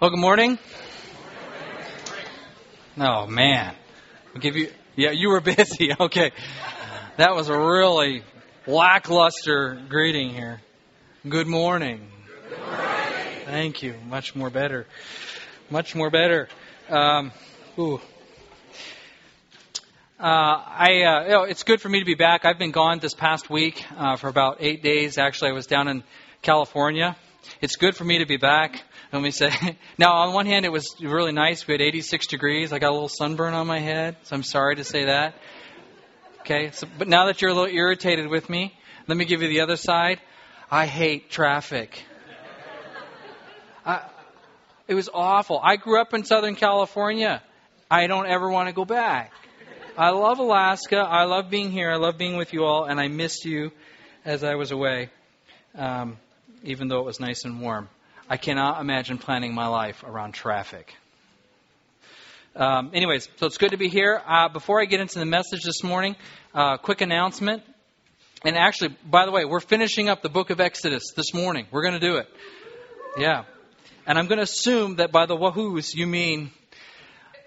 [0.00, 0.60] Well, good morning.
[2.98, 3.74] Oh man,
[4.32, 4.70] I'll give you.
[4.94, 5.90] Yeah, you were busy.
[5.92, 6.30] Okay,
[7.16, 8.22] that was a really
[8.68, 10.60] lackluster greeting here.
[11.28, 12.12] Good morning.
[13.46, 13.96] Thank you.
[14.08, 14.86] Much more better.
[15.68, 16.48] Much more better.
[16.88, 17.32] Um,
[17.76, 18.00] ooh.
[20.20, 22.44] Uh, I, uh, you know, it's good for me to be back.
[22.44, 25.18] I've been gone this past week uh, for about eight days.
[25.18, 26.04] Actually, I was down in
[26.40, 27.16] California.
[27.60, 28.84] It's good for me to be back.
[29.12, 29.50] Let me say.
[29.98, 31.66] Now, on one hand, it was really nice.
[31.66, 32.72] We had 86 degrees.
[32.72, 35.34] I got a little sunburn on my head, so I'm sorry to say that.
[36.40, 38.72] Okay, so, but now that you're a little irritated with me,
[39.08, 40.20] let me give you the other side.
[40.70, 42.04] I hate traffic.
[43.84, 44.02] I,
[44.86, 45.60] it was awful.
[45.62, 47.42] I grew up in Southern California.
[47.90, 49.32] I don't ever want to go back.
[49.96, 50.98] I love Alaska.
[50.98, 51.90] I love being here.
[51.90, 53.72] I love being with you all, and I missed you
[54.24, 55.10] as I was away,
[55.74, 56.18] um,
[56.62, 57.88] even though it was nice and warm.
[58.30, 60.94] I cannot imagine planning my life around traffic.
[62.54, 64.20] Um, anyways, so it's good to be here.
[64.26, 66.14] Uh, before I get into the message this morning,
[66.52, 67.62] uh, quick announcement.
[68.44, 71.68] And actually, by the way, we're finishing up the book of Exodus this morning.
[71.70, 72.28] We're going to do it.
[73.16, 73.44] Yeah.
[74.06, 76.50] And I'm going to assume that by the wahoos, you mean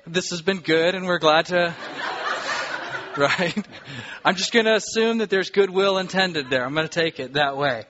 [0.08, 1.76] this has been good and we're glad to.
[3.18, 3.68] right?
[4.26, 6.66] I'm just going to assume that there's goodwill intended there.
[6.66, 7.84] I'm going to take it that way.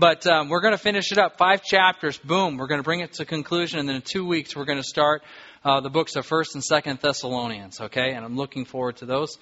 [0.00, 1.36] But um, we're going to finish it up.
[1.36, 2.56] Five chapters, boom.
[2.56, 4.82] We're going to bring it to conclusion, and then in two weeks we're going to
[4.82, 5.22] start
[5.62, 7.82] uh, the books of First and Second Thessalonians.
[7.82, 9.36] Okay, and I'm looking forward to those.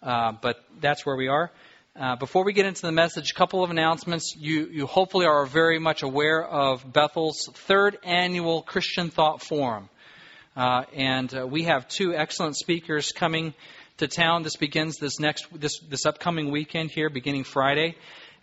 [0.00, 1.50] Uh, but that's where we are.
[1.98, 4.36] Uh, before we get into the message, a couple of announcements.
[4.36, 9.88] You, you hopefully are very much aware of Bethel's third annual Christian Thought Forum.
[10.56, 13.52] Uh, and uh, we have two excellent speakers coming
[13.96, 14.44] to town.
[14.44, 17.96] This begins this next this this upcoming weekend here, beginning Friday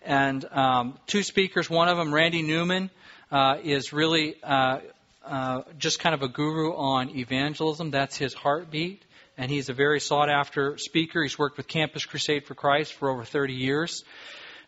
[0.03, 1.69] and um, two speakers.
[1.69, 2.89] One of them, Randy Newman,
[3.31, 4.79] uh, is really uh,
[5.25, 7.91] uh, just kind of a guru on evangelism.
[7.91, 9.03] That's his heartbeat,
[9.37, 11.21] and he's a very sought after speaker.
[11.23, 14.03] He's worked with Campus Crusade for Christ for over 30 years.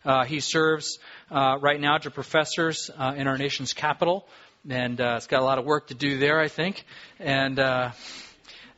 [0.04, 0.98] Uh, he serves
[1.30, 4.26] uh, right now to professors uh, in our nation's capital,
[4.68, 6.84] and it's got a lot of work to do there, I think.
[7.18, 7.58] And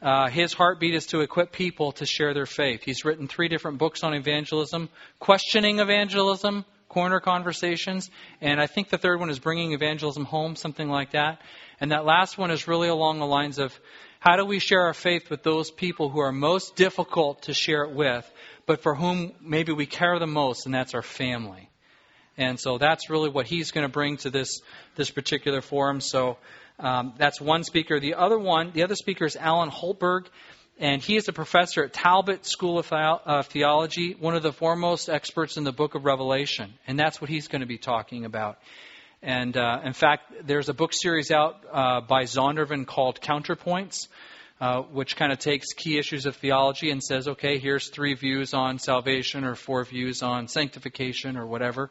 [0.02, 2.82] uh, his heartbeat is to equip people to share their faith.
[2.84, 8.98] He's written three different books on evangelism Questioning Evangelism, Corner Conversations, and I think the
[8.98, 11.40] third one is Bringing Evangelism Home, something like that.
[11.80, 13.78] And that last one is really along the lines of
[14.18, 17.84] how do we share our faith with those people who are most difficult to share
[17.84, 18.30] it with,
[18.66, 21.70] but for whom maybe we care the most, and that's our family.
[22.38, 24.60] And so that's really what he's going to bring to this
[24.94, 26.00] this particular forum.
[26.00, 26.36] So
[26.78, 28.00] um, that's one speaker.
[28.00, 30.26] The other one, the other speaker is Alan Hultberg,
[30.78, 35.08] and he is a professor at Talbot School of uh, Theology, one of the foremost
[35.08, 38.58] experts in the book of Revelation, and that's what he's going to be talking about.
[39.22, 44.08] And uh, in fact, there's a book series out uh, by Zondervan called Counterpoints.
[44.58, 48.54] Uh, which kind of takes key issues of theology and says, okay, here's three views
[48.54, 51.90] on salvation or four views on sanctification or whatever.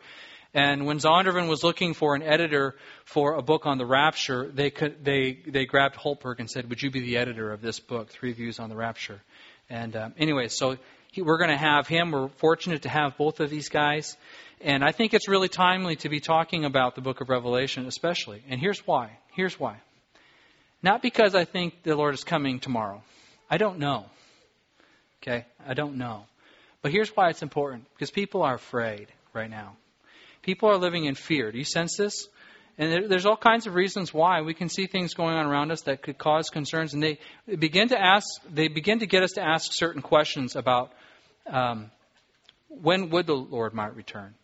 [0.56, 4.70] And when Zondervan was looking for an editor for a book on the rapture, they,
[4.70, 8.10] could, they, they grabbed Hultberg and said, Would you be the editor of this book,
[8.10, 9.22] Three Views on the Rapture?
[9.70, 10.78] And um, anyway, so
[11.12, 12.12] he, we're going to have him.
[12.12, 14.16] We're fortunate to have both of these guys.
[14.62, 18.42] And I think it's really timely to be talking about the book of Revelation, especially.
[18.48, 19.20] And here's why.
[19.34, 19.82] Here's why.
[20.82, 23.04] Not because I think the Lord is coming tomorrow.
[23.50, 24.06] I don't know.
[25.22, 25.46] Okay?
[25.68, 26.24] I don't know.
[26.82, 29.76] But here's why it's important because people are afraid right now.
[30.46, 31.52] People are living in fear.
[31.52, 32.28] Do you sense this?
[32.78, 35.72] And there, there's all kinds of reasons why we can see things going on around
[35.72, 37.18] us that could cause concerns, and they
[37.48, 38.28] begin to ask.
[38.54, 40.94] They begin to get us to ask certain questions about
[41.48, 41.90] um,
[42.70, 44.36] when would the Lord might return.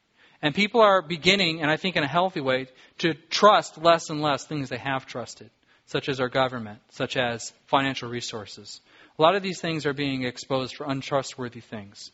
[0.41, 2.67] And people are beginning, and I think in a healthy way,
[2.97, 5.51] to trust less and less things they have trusted,
[5.85, 8.81] such as our government, such as financial resources.
[9.19, 12.11] A lot of these things are being exposed for untrustworthy things.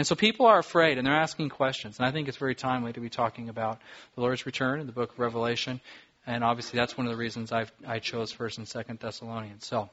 [0.00, 1.98] And so people are afraid and they're asking questions.
[1.98, 3.82] And I think it's very timely to be talking about
[4.14, 5.78] the Lord's return in the book of Revelation.
[6.26, 9.66] And obviously, that's one of the reasons I've, i chose First and Second Thessalonians.
[9.66, 9.90] So,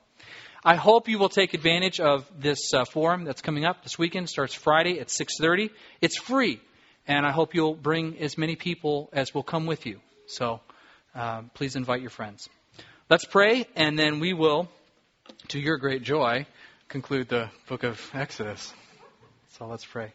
[0.64, 4.30] I hope you will take advantage of this uh, forum that's coming up this weekend.
[4.30, 5.72] Starts Friday at 6:30.
[6.00, 6.62] It's free,
[7.06, 10.00] and I hope you'll bring as many people as will come with you.
[10.28, 10.62] So,
[11.16, 12.48] uh, please invite your friends.
[13.10, 14.70] Let's pray, and then we will,
[15.50, 16.46] to your great joy,
[16.88, 18.74] conclude the book of Exodus.
[19.58, 20.14] So let's pray.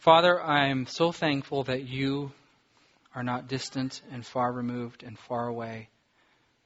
[0.00, 2.32] Father, I am so thankful that you
[3.14, 5.88] are not distant and far removed and far away,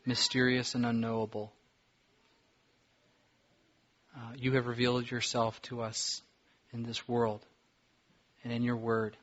[0.06, 1.52] mysterious and unknowable.
[4.16, 6.22] Uh, you have revealed yourself to us
[6.72, 7.44] in this world
[8.44, 9.14] and in your word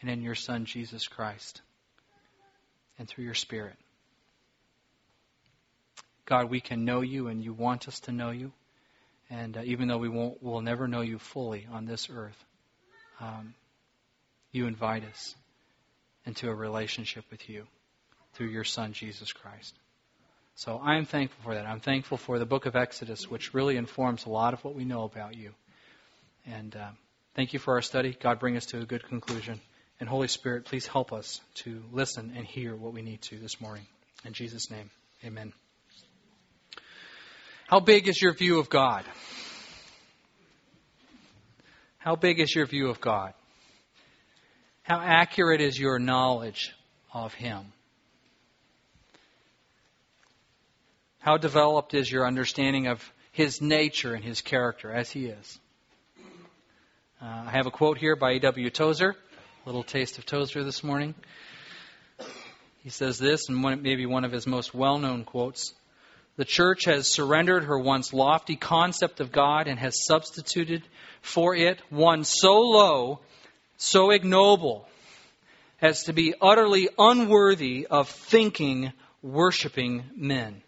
[0.00, 1.60] and in your Son, Jesus Christ.
[2.98, 3.76] and through your Spirit.
[6.26, 8.52] God, we can know you and you want us to know you.
[9.30, 12.44] And uh, even though we won't, we'll never know you fully on this earth,
[13.20, 13.54] um,
[14.50, 15.34] you invite us
[16.26, 17.66] into a relationship with you
[18.34, 19.74] through your Son, Jesus Christ.
[20.56, 21.64] So I am thankful for that.
[21.64, 24.84] I'm thankful for the book of Exodus, which really informs a lot of what we
[24.84, 25.52] know about you.
[26.46, 26.90] And uh,
[27.34, 28.16] thank you for our study.
[28.20, 29.60] God, bring us to a good conclusion.
[30.00, 33.60] And Holy Spirit, please help us to listen and hear what we need to this
[33.60, 33.86] morning.
[34.24, 34.90] In Jesus' name,
[35.24, 35.52] amen.
[37.70, 39.04] How big is your view of God?
[41.98, 43.32] How big is your view of God?
[44.82, 46.74] How accurate is your knowledge
[47.14, 47.72] of Him?
[51.20, 55.60] How developed is your understanding of His nature and His character as He is?
[57.22, 58.68] Uh, I have a quote here by E.W.
[58.70, 61.14] Tozer, a little taste of Tozer this morning.
[62.82, 65.72] He says this, and maybe one of his most well known quotes
[66.36, 70.82] The church has surrendered her once lofty concept of God and has substituted
[71.20, 73.20] for it one so low,
[73.76, 74.88] so ignoble,
[75.82, 78.92] as to be utterly unworthy of thinking,
[79.22, 80.62] worshiping men.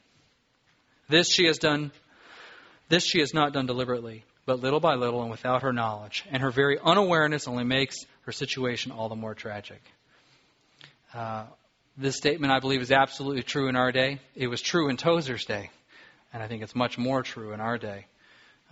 [1.08, 1.92] This she has done,
[2.88, 6.24] this she has not done deliberately, but little by little and without her knowledge.
[6.30, 9.82] And her very unawareness only makes her situation all the more tragic.
[11.14, 11.44] Uh,
[11.96, 14.18] this statement, I believe, is absolutely true in our day.
[14.34, 15.70] It was true in Tozer's day,
[16.32, 18.06] and I think it's much more true in our day.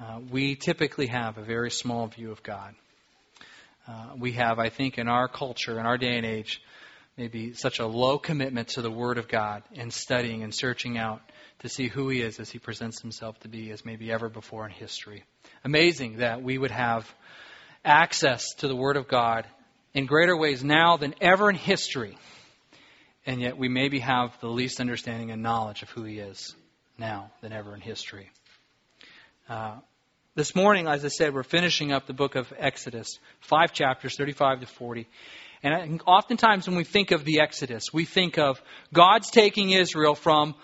[0.00, 2.74] Uh, we typically have a very small view of God.
[3.86, 6.62] Uh, we have, I think, in our culture, in our day and age,
[7.18, 11.20] maybe such a low commitment to the Word of God and studying and searching out
[11.58, 14.64] to see who He is as He presents Himself to be as maybe ever before
[14.64, 15.24] in history.
[15.62, 17.12] Amazing that we would have
[17.84, 19.46] access to the Word of God
[19.92, 22.16] in greater ways now than ever in history,
[23.26, 26.54] and yet we maybe have the least understanding and knowledge of who He is
[26.98, 28.30] now than ever in history.
[29.48, 29.76] Uh,
[30.36, 34.60] this morning, as I said, we're finishing up the book of Exodus, five chapters, 35
[34.60, 35.06] to 40.
[35.62, 38.62] And I oftentimes when we think of the Exodus, we think of
[38.92, 40.54] God's taking Israel from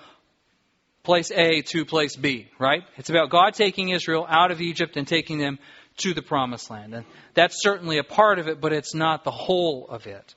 [1.02, 2.82] place A to place B, right?
[2.96, 5.58] It's about God taking Israel out of Egypt and taking them
[5.98, 6.94] to the promised land.
[6.94, 7.04] And
[7.34, 10.34] that's certainly a part of it, but it's not the whole of it.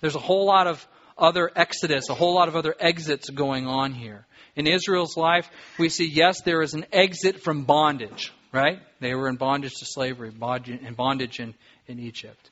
[0.00, 0.86] There's a whole lot of
[1.18, 4.26] other exodus, a whole lot of other exits going on here.
[4.56, 5.48] In Israel's life,
[5.78, 8.80] we see, yes, there is an exit from bondage, right?
[9.00, 11.54] They were in bondage to slavery, and bondage in,
[11.86, 12.50] in Egypt.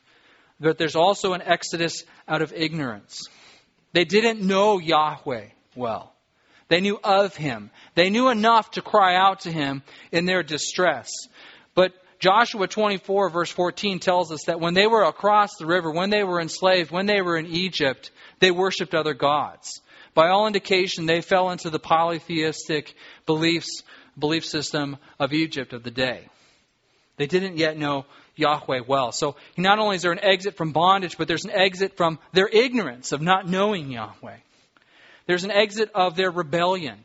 [0.60, 3.22] But there's also an exodus out of ignorance.
[3.92, 6.12] They didn't know Yahweh well.
[6.68, 7.70] They knew of him.
[7.94, 11.10] They knew enough to cry out to him in their distress.
[11.74, 16.10] But Joshua 24, verse 14, tells us that when they were across the river, when
[16.10, 18.10] they were enslaved, when they were in Egypt,
[18.40, 19.80] they worshiped other gods.
[20.14, 22.94] By all indication, they fell into the polytheistic
[23.26, 23.82] beliefs,
[24.18, 26.28] belief system of Egypt of the day.
[27.18, 29.12] They didn't yet know Yahweh well.
[29.12, 32.48] So not only is there an exit from bondage, but there's an exit from their
[32.48, 34.36] ignorance of not knowing Yahweh.
[35.26, 37.04] There's an exit of their rebellion.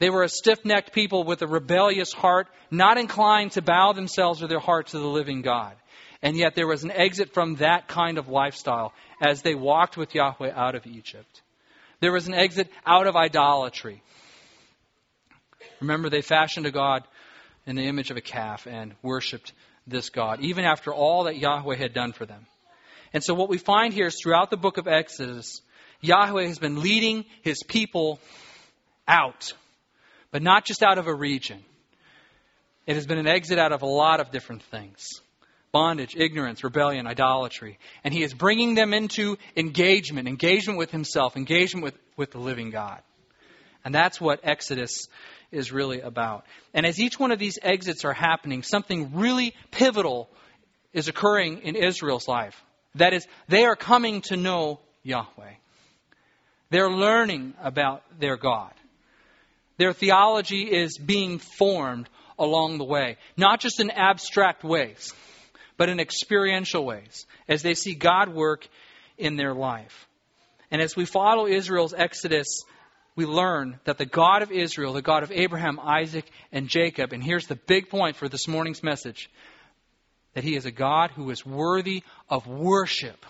[0.00, 4.42] They were a stiff necked people with a rebellious heart, not inclined to bow themselves
[4.42, 5.76] or their heart to the living God.
[6.22, 8.92] And yet there was an exit from that kind of lifestyle
[9.22, 11.42] as they walked with Yahweh out of Egypt.
[12.00, 14.02] There was an exit out of idolatry.
[15.80, 17.04] Remember, they fashioned a God
[17.66, 19.52] in the image of a calf and worshiped
[19.86, 22.46] this God, even after all that Yahweh had done for them.
[23.12, 25.60] And so, what we find here is throughout the book of Exodus,
[26.00, 28.18] Yahweh has been leading his people
[29.08, 29.52] out,
[30.30, 31.62] but not just out of a region.
[32.86, 35.20] It has been an exit out of a lot of different things
[35.72, 37.78] bondage, ignorance, rebellion, idolatry.
[38.02, 42.70] And he is bringing them into engagement, engagement with himself, engagement with, with the living
[42.70, 43.00] God.
[43.84, 45.06] And that's what Exodus
[45.52, 46.44] is really about.
[46.74, 50.28] And as each one of these exits are happening, something really pivotal
[50.92, 52.60] is occurring in Israel's life.
[52.96, 55.54] That is, they are coming to know Yahweh.
[56.70, 58.72] They're learning about their God.
[59.80, 65.14] Their theology is being formed along the way, not just in abstract ways,
[65.78, 68.68] but in experiential ways, as they see God work
[69.16, 70.06] in their life.
[70.70, 72.62] And as we follow Israel's exodus,
[73.16, 77.24] we learn that the God of Israel, the God of Abraham, Isaac, and Jacob, and
[77.24, 79.30] here's the big point for this morning's message
[80.34, 83.24] that he is a God who is worthy of worship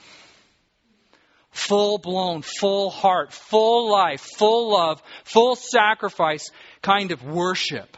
[1.51, 6.51] full blown, full heart, full life, full love, full sacrifice
[6.83, 7.97] kind of worship.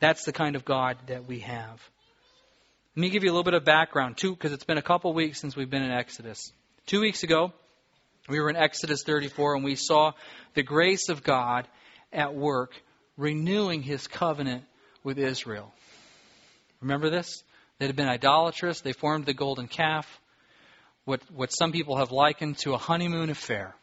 [0.00, 1.80] That's the kind of God that we have.
[2.96, 5.12] Let me give you a little bit of background, too, because it's been a couple
[5.12, 6.52] weeks since we've been in Exodus.
[6.86, 7.52] Two weeks ago,
[8.28, 10.12] We were in Exodus 34 and we saw
[10.54, 11.66] the grace of God
[12.12, 12.72] at work
[13.16, 14.64] renewing his covenant
[15.02, 15.72] with Israel.
[16.82, 17.42] Remember this?
[17.78, 18.82] They had been idolatrous.
[18.82, 20.20] They formed the golden calf,
[21.08, 23.74] what, what some people have likened to a honeymoon affair.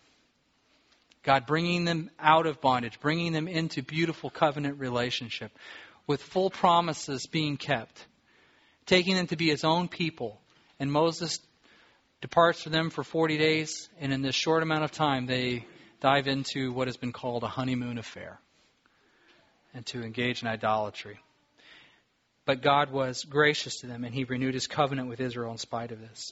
[1.24, 5.52] God bringing them out of bondage, bringing them into beautiful covenant relationship
[6.06, 8.06] with full promises being kept,
[8.86, 10.40] taking them to be his own people.
[10.80, 11.40] And Moses
[12.22, 15.66] departs from them for 40 days, and in this short amount of time, they
[16.02, 18.40] dive into what has been called a honeymoon affair
[19.74, 21.18] and to engage in idolatry.
[22.46, 25.92] But God was gracious to them, and He renewed His covenant with Israel in spite
[25.92, 26.32] of this.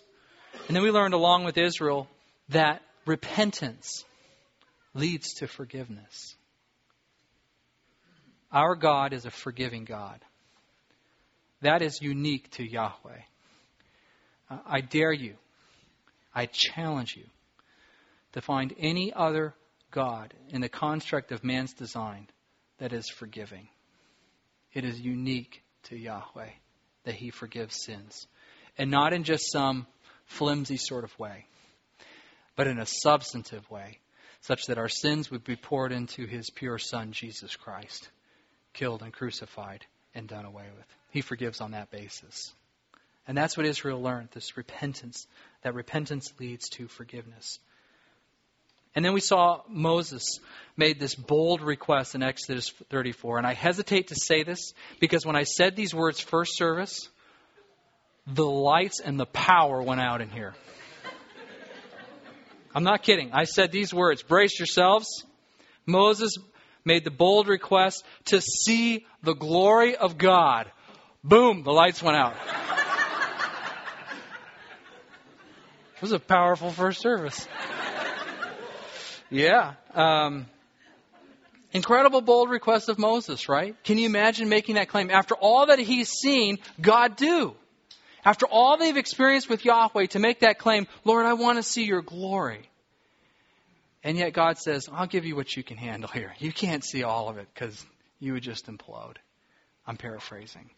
[0.68, 2.08] And then we learned, along with Israel,
[2.50, 4.06] that repentance
[4.94, 6.36] leads to forgiveness.
[8.52, 10.20] Our God is a forgiving God.
[11.62, 13.22] That is unique to Yahweh.
[14.68, 15.36] I dare you,
[16.36, 17.24] I challenge you
[18.34, 19.56] to find any other
[19.90, 22.28] God in the construct of man's design
[22.78, 23.68] that is forgiving.
[24.74, 26.50] It is unique to Yahweh
[27.06, 28.28] that he forgives sins.
[28.78, 29.88] And not in just some
[30.26, 31.46] flimsy sort of way,
[32.56, 34.00] but in a substantive way,
[34.42, 38.10] such that our sins would be poured into his pure Son, Jesus Christ,
[38.74, 40.86] killed and crucified and done away with.
[41.12, 42.54] He forgives on that basis.
[43.28, 45.28] And that's what Israel learned this repentance,
[45.62, 47.60] that repentance leads to forgiveness.
[48.96, 50.40] And then we saw Moses
[50.78, 53.40] made this bold request in Exodus 34.
[53.40, 57.10] And I hesitate to say this because when I said these words first service,
[58.28, 60.54] the lights and the power went out in here.
[62.76, 63.32] I'm not kidding.
[63.34, 65.26] I said these words brace yourselves.
[65.86, 66.38] Moses
[66.86, 70.72] made the bold request to see the glory of God.
[71.24, 72.36] Boom, the lights went out.
[75.96, 77.48] it was a powerful first service.
[79.30, 79.74] Yeah.
[79.94, 80.48] Um,
[81.72, 83.76] incredible bold request of Moses, right?
[83.84, 85.10] Can you imagine making that claim?
[85.10, 87.56] After all that he's seen God do,
[88.26, 91.84] after all they've experienced with Yahweh, to make that claim, Lord, I want to see
[91.84, 92.70] your glory.
[94.04, 96.34] And yet God says, I'll give you what you can handle here.
[96.40, 97.86] You can't see all of it because
[98.20, 99.16] you would just implode.
[99.88, 100.70] I'm paraphrasing.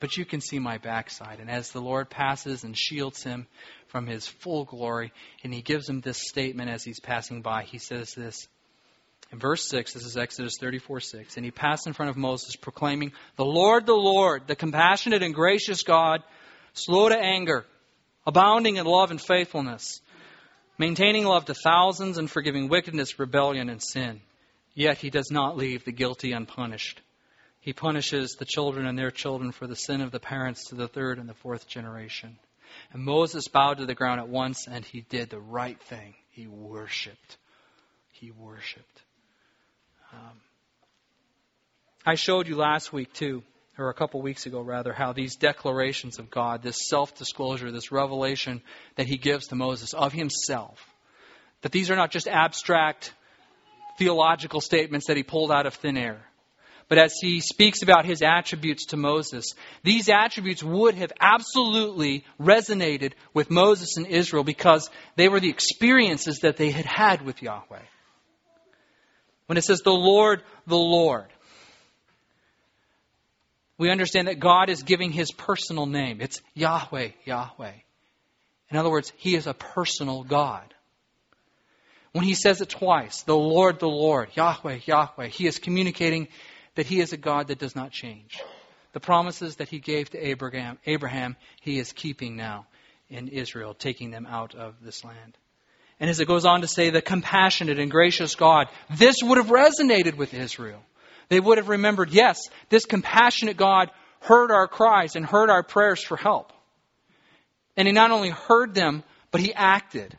[0.00, 1.40] But you can see my backside.
[1.40, 3.46] And as the Lord passes and shields him
[3.88, 7.78] from his full glory, and he gives him this statement as he's passing by, he
[7.78, 8.48] says this.
[9.30, 12.56] In verse 6, this is Exodus 34 6, and he passed in front of Moses,
[12.56, 16.22] proclaiming, The Lord, the Lord, the compassionate and gracious God,
[16.72, 17.66] slow to anger,
[18.26, 20.00] abounding in love and faithfulness,
[20.78, 24.22] maintaining love to thousands, and forgiving wickedness, rebellion, and sin.
[24.74, 27.02] Yet he does not leave the guilty unpunished.
[27.60, 30.88] He punishes the children and their children for the sin of the parents to the
[30.88, 32.38] third and the fourth generation.
[32.92, 36.14] And Moses bowed to the ground at once, and he did the right thing.
[36.30, 37.36] He worshiped.
[38.12, 39.02] He worshiped.
[40.12, 40.40] Um,
[42.04, 43.42] I showed you last week, too,
[43.76, 47.92] or a couple weeks ago, rather, how these declarations of God, this self disclosure, this
[47.92, 48.62] revelation
[48.96, 50.78] that he gives to Moses of himself,
[51.62, 53.12] that these are not just abstract
[53.98, 56.24] theological statements that he pulled out of thin air
[56.88, 63.12] but as he speaks about his attributes to Moses, these attributes would have absolutely resonated
[63.34, 67.82] with Moses and Israel because they were the experiences that they had had with Yahweh.
[69.48, 71.26] When it says the Lord, the Lord,
[73.78, 76.20] we understand that God is giving his personal name.
[76.20, 77.72] It's Yahweh, Yahweh.
[78.70, 80.74] In other words, he is a personal God.
[82.12, 86.28] When he says it twice, the Lord, the Lord, Yahweh, Yahweh, he is communicating
[86.74, 88.42] that he is a God that does not change.
[88.92, 92.66] The promises that he gave to Abraham, Abraham he is keeping now
[93.08, 95.38] in Israel, taking them out of this land.
[96.00, 99.48] And as it goes on to say, the compassionate and gracious God, this would have
[99.48, 100.80] resonated with Israel.
[101.28, 103.90] They would have remembered, yes, this compassionate God
[104.20, 106.52] heard our cries and heard our prayers for help.
[107.76, 110.16] And he not only heard them, but he acted.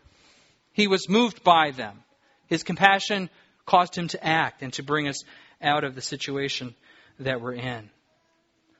[0.73, 2.03] He was moved by them.
[2.47, 3.29] His compassion
[3.65, 5.23] caused him to act and to bring us
[5.61, 6.75] out of the situation
[7.19, 7.89] that we're in.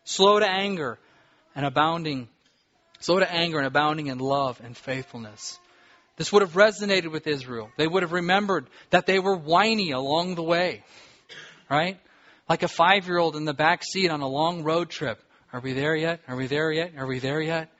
[0.03, 0.97] Slow to anger
[1.55, 2.29] and abounding,
[2.99, 5.59] slow to anger and abounding in love and faithfulness.
[6.19, 7.71] This would have resonated with Israel.
[7.77, 10.83] They would have remembered that they were whiny along the way,
[11.71, 11.97] right?
[12.49, 15.17] Like a five year old in the back seat on a long road trip.
[15.53, 16.19] Are we there yet?
[16.27, 16.91] Are we there yet?
[16.97, 17.71] Are we there yet?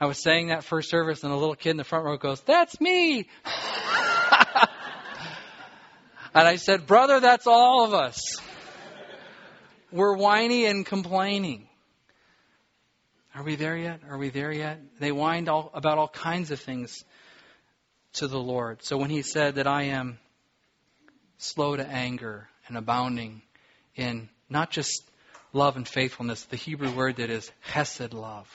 [0.00, 2.40] I was saying that first service, and a little kid in the front row goes,
[2.40, 3.28] That's me!
[6.32, 8.40] And I said, Brother, that's all of us.
[9.90, 11.66] We're whiny and complaining.
[13.34, 14.00] Are we there yet?
[14.08, 14.80] Are we there yet?
[15.00, 17.04] They whined all, about all kinds of things.
[18.14, 18.82] To the Lord.
[18.82, 20.18] So when he said that I am
[21.38, 23.42] slow to anger and abounding
[23.96, 25.02] in not just
[25.52, 28.48] love and faithfulness, the Hebrew word that is hesed love,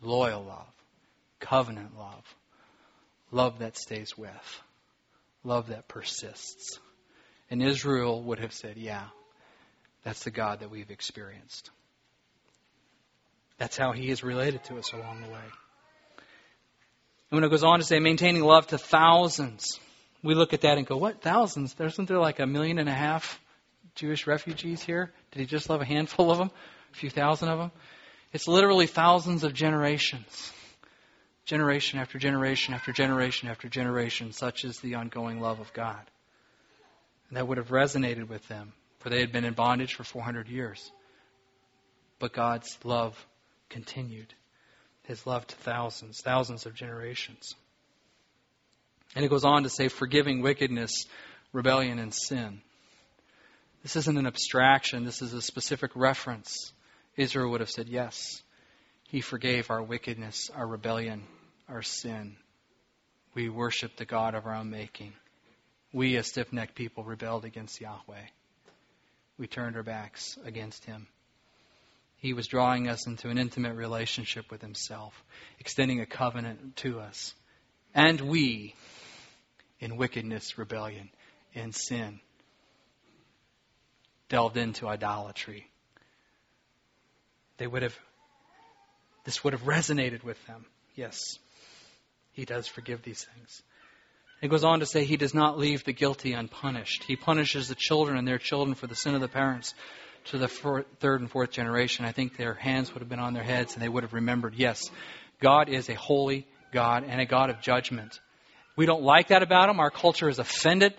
[0.00, 0.72] loyal love,
[1.40, 2.24] covenant love,
[3.30, 4.62] love that stays with,
[5.44, 6.78] love that persists.
[7.50, 9.06] And Israel would have said, Yeah,
[10.04, 11.70] that's the God that we've experienced.
[13.58, 15.44] That's how he is related to us along the way.
[17.30, 19.78] And when it goes on to say, maintaining love to thousands,
[20.22, 21.74] we look at that and go, what, thousands?
[21.78, 23.40] Isn't there like a million and a half
[23.94, 25.12] Jewish refugees here?
[25.30, 26.50] Did he just love a handful of them?
[26.92, 27.70] A few thousand of them?
[28.32, 30.52] It's literally thousands of generations.
[31.44, 36.10] Generation after generation after generation after generation, such is the ongoing love of God.
[37.28, 40.48] And that would have resonated with them, for they had been in bondage for 400
[40.48, 40.90] years.
[42.18, 43.16] But God's love
[43.68, 44.34] continued.
[45.10, 47.56] His love to thousands, thousands of generations.
[49.16, 51.06] And it goes on to say, forgiving wickedness,
[51.52, 52.60] rebellion, and sin.
[53.82, 56.72] This isn't an abstraction, this is a specific reference.
[57.16, 58.40] Israel would have said, Yes,
[59.08, 61.24] He forgave our wickedness, our rebellion,
[61.68, 62.36] our sin.
[63.34, 65.14] We worshiped the God of our own making.
[65.92, 68.28] We, as stiff necked people, rebelled against Yahweh.
[69.38, 71.08] We turned our backs against Him.
[72.20, 75.14] He was drawing us into an intimate relationship with Himself,
[75.58, 77.34] extending a covenant to us.
[77.94, 78.74] And we,
[79.80, 81.08] in wickedness, rebellion,
[81.54, 82.20] and sin,
[84.28, 85.66] delved into idolatry.
[87.56, 87.98] They would have,
[89.24, 90.66] this would have resonated with them.
[90.94, 91.38] Yes,
[92.32, 93.62] He does forgive these things.
[94.42, 97.04] It goes on to say he does not leave the guilty unpunished.
[97.04, 99.74] He punishes the children and their children for the sin of the parents
[100.26, 102.04] to the fourth, third and fourth generation.
[102.04, 104.54] I think their hands would have been on their heads and they would have remembered
[104.54, 104.90] yes,
[105.40, 108.20] God is a holy God and a God of judgment.
[108.76, 109.80] We don't like that about him.
[109.80, 110.94] Our culture is offended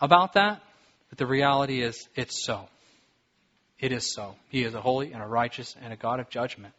[0.00, 0.60] about that.
[1.08, 2.68] But the reality is, it's so.
[3.78, 4.36] It is so.
[4.48, 6.74] He is a holy and a righteous and a God of judgment.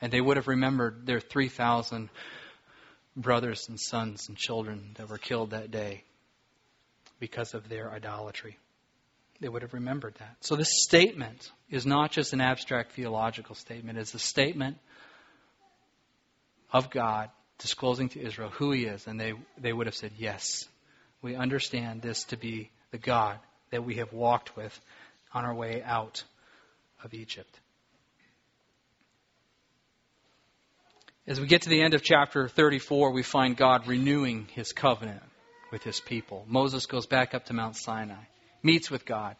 [0.00, 2.08] And they would have remembered their 3,000
[3.16, 6.04] brothers and sons and children that were killed that day
[7.18, 8.58] because of their idolatry.
[9.40, 10.36] They would have remembered that.
[10.40, 14.76] So this statement is not just an abstract theological statement, it's a statement
[16.72, 19.06] of God disclosing to Israel who he is.
[19.06, 20.68] And they, they would have said, Yes,
[21.22, 23.38] we understand this to be the God
[23.70, 24.78] that we have walked with
[25.32, 26.22] on our way out
[27.04, 27.58] of Egypt.
[31.26, 35.22] As we get to the end of chapter 34, we find God renewing his covenant
[35.70, 36.44] with his people.
[36.48, 38.24] Moses goes back up to Mount Sinai,
[38.62, 39.36] meets with God,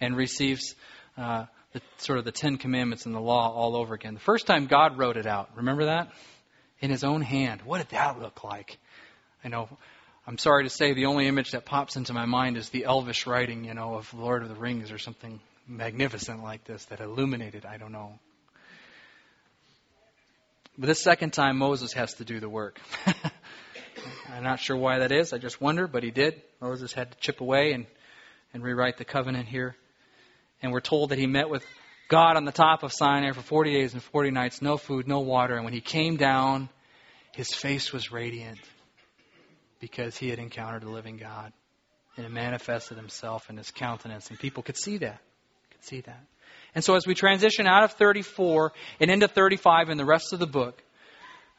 [0.00, 0.74] and receives
[1.16, 4.14] uh, the, sort of the Ten Commandments and the law all over again.
[4.14, 6.10] The first time God wrote it out, remember that?
[6.80, 7.62] In his own hand.
[7.62, 8.78] What did that look like?
[9.44, 9.68] I know
[10.26, 13.26] I'm sorry to say the only image that pops into my mind is the elvish
[13.26, 17.64] writing, you know, of Lord of the Rings or something magnificent like this that illuminated,
[17.64, 18.18] I don't know.
[20.78, 22.78] But this second time, Moses has to do the work.
[24.32, 25.32] I'm not sure why that is.
[25.32, 26.40] I just wonder, but he did.
[26.60, 27.86] Moses had to chip away and,
[28.52, 29.76] and rewrite the covenant here.
[30.62, 31.64] And we're told that he met with
[32.08, 35.20] God on the top of Sinai for 40 days and 40 nights, no food, no
[35.20, 35.54] water.
[35.54, 36.68] And when he came down,
[37.32, 38.58] his face was radiant
[39.78, 41.52] because he had encountered the living God.
[42.16, 44.28] And it manifested himself in his countenance.
[44.28, 45.20] And people could see that.
[45.70, 46.20] Could see that.
[46.74, 50.38] And so as we transition out of 34 and into 35 and the rest of
[50.38, 50.82] the book,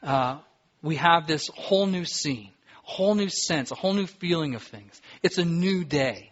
[0.03, 0.39] uh,
[0.81, 2.49] we have this whole new scene,
[2.85, 5.01] a whole new sense, a whole new feeling of things.
[5.23, 6.30] It's a new day.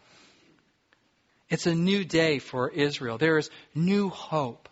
[1.49, 3.17] It's a new day for Israel.
[3.17, 4.69] There is new hope,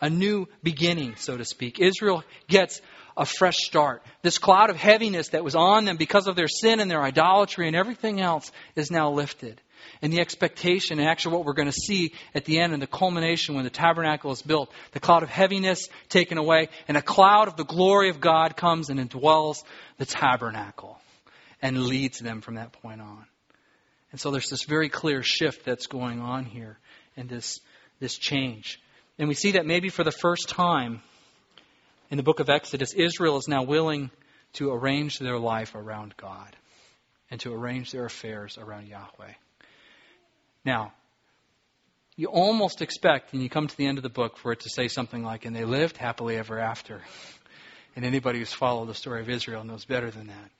[0.00, 1.80] a new beginning, so to speak.
[1.80, 2.80] Israel gets
[3.16, 4.02] a fresh start.
[4.22, 7.66] This cloud of heaviness that was on them because of their sin and their idolatry
[7.66, 9.60] and everything else is now lifted.
[10.00, 12.86] And the expectation, and actually what we're going to see at the end and the
[12.86, 17.48] culmination when the tabernacle is built, the cloud of heaviness taken away, and a cloud
[17.48, 19.64] of the glory of God comes and indwells
[19.98, 21.00] the tabernacle
[21.60, 23.24] and leads them from that point on.
[24.12, 26.78] And so there's this very clear shift that's going on here
[27.16, 27.60] and this,
[27.98, 28.80] this change.
[29.18, 31.02] And we see that maybe for the first time
[32.10, 34.10] in the book of Exodus, Israel is now willing
[34.54, 36.54] to arrange their life around God
[37.30, 39.32] and to arrange their affairs around Yahweh.
[40.64, 40.92] Now,
[42.14, 44.68] you almost expect, when you come to the end of the book, for it to
[44.68, 47.00] say something like, and they lived happily ever after.
[47.96, 50.50] And anybody who's followed the story of Israel knows better than that.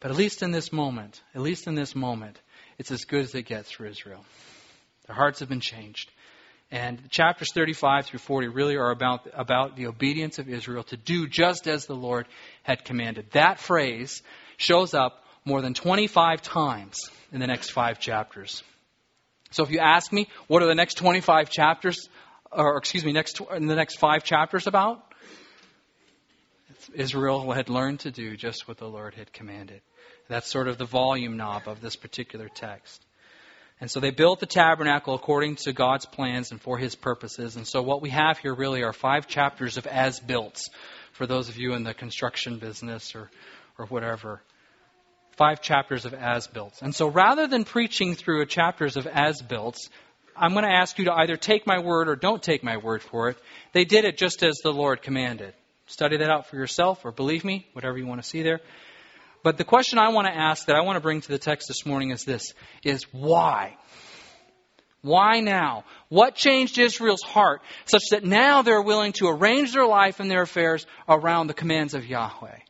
[0.00, 2.38] But at least in this moment, at least in this moment,
[2.82, 4.24] it's as good as it gets for Israel.
[5.06, 6.10] Their hearts have been changed.
[6.72, 11.28] And chapters 35 through 40 really are about, about the obedience of Israel to do
[11.28, 12.26] just as the Lord
[12.64, 13.26] had commanded.
[13.34, 14.20] That phrase
[14.56, 16.98] shows up more than 25 times
[17.30, 18.64] in the next five chapters.
[19.52, 22.08] So if you ask me, what are the next 25 chapters,
[22.50, 25.04] or excuse me, next in the next five chapters about?
[26.94, 29.80] Israel had learned to do just what the Lord had commanded.
[30.28, 33.04] That's sort of the volume knob of this particular text.
[33.80, 37.56] And so they built the tabernacle according to God's plans and for his purposes.
[37.56, 40.68] And so what we have here really are five chapters of as built
[41.12, 43.30] for those of you in the construction business or,
[43.78, 44.40] or whatever.
[45.32, 46.74] Five chapters of as built.
[46.80, 49.76] And so rather than preaching through chapters of as built,
[50.36, 53.02] I'm going to ask you to either take my word or don't take my word
[53.02, 53.38] for it.
[53.72, 55.54] They did it just as the Lord commanded.
[55.92, 58.60] Study that out for yourself or believe me, whatever you want to see there.
[59.42, 61.68] But the question I want to ask that I want to bring to the text
[61.68, 63.76] this morning is this is why?
[65.02, 65.84] Why now?
[66.08, 70.40] What changed Israel's heart such that now they're willing to arrange their life and their
[70.40, 72.60] affairs around the commands of Yahweh?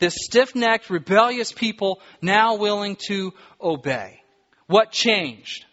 [0.00, 4.22] This stiff necked, rebellious people now willing to obey.
[4.66, 5.64] What changed?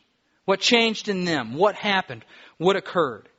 [0.45, 1.55] What changed in them?
[1.55, 2.23] What happened?
[2.59, 3.29] What occurred?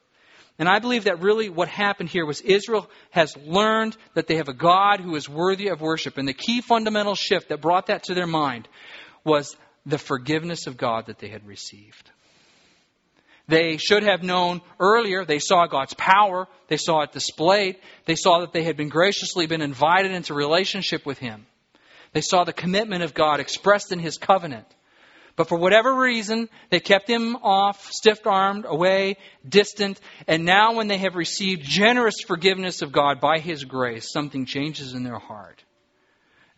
[0.58, 4.48] And I believe that really what happened here was Israel has learned that they have
[4.48, 6.16] a God who is worthy of worship.
[6.16, 8.68] And the key fundamental shift that brought that to their mind
[9.24, 12.10] was the forgiveness of God that they had received.
[13.46, 15.24] They should have known earlier.
[15.24, 16.48] They saw God's power.
[16.68, 17.76] They saw it displayed.
[18.06, 21.46] They saw that they had been graciously been invited into relationship with Him.
[22.12, 24.66] They saw the commitment of God expressed in His covenant.
[25.36, 29.16] But for whatever reason, they kept him off, stiff armed, away,
[29.48, 30.00] distant.
[30.28, 34.94] And now, when they have received generous forgiveness of God by his grace, something changes
[34.94, 35.62] in their heart.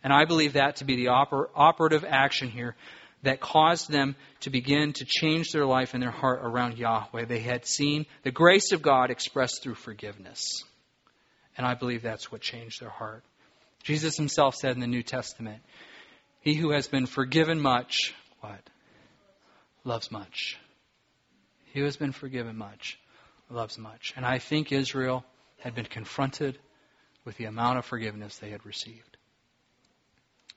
[0.03, 2.75] And I believe that to be the oper- operative action here
[3.23, 7.25] that caused them to begin to change their life and their heart around Yahweh.
[7.25, 10.63] They had seen the grace of God expressed through forgiveness.
[11.57, 13.23] And I believe that's what changed their heart.
[13.83, 15.63] Jesus himself said in the New Testament,
[16.41, 18.69] He who has been forgiven much what?
[19.83, 20.57] Loves much.
[21.73, 22.99] He who has been forgiven much
[23.49, 24.13] loves much.
[24.15, 25.25] And I think Israel
[25.59, 26.57] had been confronted
[27.25, 29.17] with the amount of forgiveness they had received.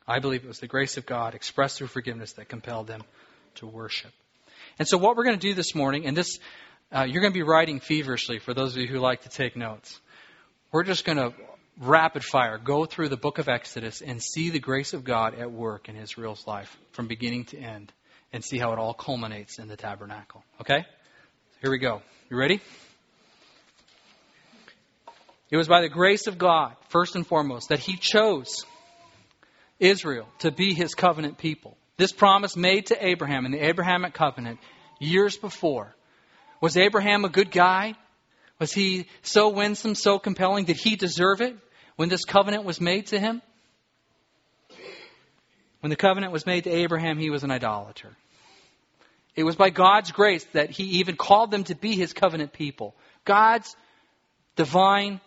[0.07, 3.03] I believe it was the grace of God expressed through forgiveness that compelled them
[3.57, 4.13] to worship.
[4.79, 6.39] And so, what we're going to do this morning, and this,
[6.93, 9.57] uh, you're going to be writing feverishly for those of you who like to take
[9.57, 10.01] notes.
[10.73, 11.33] We're just going to
[11.79, 15.51] rapid fire go through the book of Exodus and see the grace of God at
[15.51, 17.93] work in Israel's life from beginning to end
[18.33, 20.45] and see how it all culminates in the tabernacle.
[20.61, 20.85] Okay?
[21.63, 22.03] Here we go.
[22.31, 22.61] You ready?
[25.51, 28.65] It was by the grace of God, first and foremost, that He chose
[29.81, 31.77] Israel to be His covenant people.
[31.97, 34.61] This promise made to Abraham in the Abrahamic covenant
[35.01, 35.95] years before.
[36.61, 37.95] Was Abraham a good guy?
[38.61, 40.67] Was he so winsome, so compelling?
[40.67, 41.57] Did he deserve it
[41.97, 43.43] when this covenant was made to him?
[45.81, 48.15] When the covenant was made to Abraham, he was an idolater.
[49.35, 52.95] It was by God's grace that he even called them to be his covenant people.
[53.25, 53.75] God's
[54.57, 55.21] divine,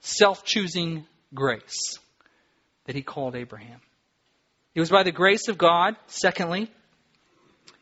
[0.00, 1.98] self choosing grace
[2.86, 3.80] that he called Abraham.
[4.74, 6.70] It was by the grace of God, secondly,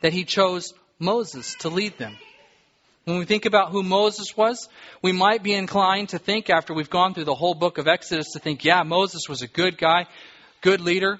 [0.00, 2.16] that he chose Moses to lead them.
[3.04, 4.68] When we think about who Moses was,
[5.02, 8.32] we might be inclined to think, after we've gone through the whole book of Exodus,
[8.32, 10.06] to think, yeah, Moses was a good guy,
[10.60, 11.18] good leader.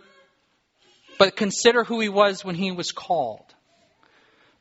[1.18, 3.45] But consider who he was when he was called.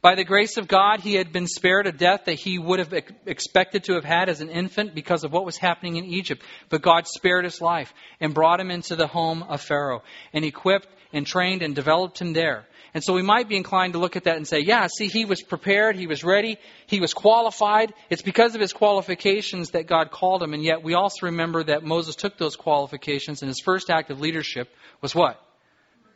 [0.02, 2.92] By the grace of God, he had been spared a death that he would have
[3.28, 6.42] expected to have had as an infant because of what was happening in Egypt.
[6.70, 10.02] But God spared his life and brought him into the home of Pharaoh
[10.34, 12.66] and equipped and trained and developed him there.
[12.94, 15.24] And so we might be inclined to look at that and say, yeah, see, he
[15.24, 17.94] was prepared, he was ready, he was qualified.
[18.10, 20.54] It's because of his qualifications that God called him.
[20.54, 24.20] And yet we also remember that Moses took those qualifications and his first act of
[24.20, 24.70] leadership
[25.02, 25.42] was what?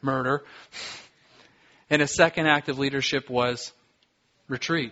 [0.02, 0.44] Murder.
[1.90, 3.72] And his second act of leadership was
[4.50, 4.92] retreat.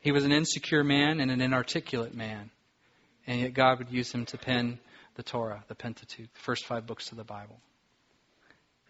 [0.00, 2.50] He was an insecure man and an inarticulate man.
[3.26, 4.78] And yet God would use him to pen
[5.18, 7.58] the Torah, the Pentateuch, the first five books of the Bible.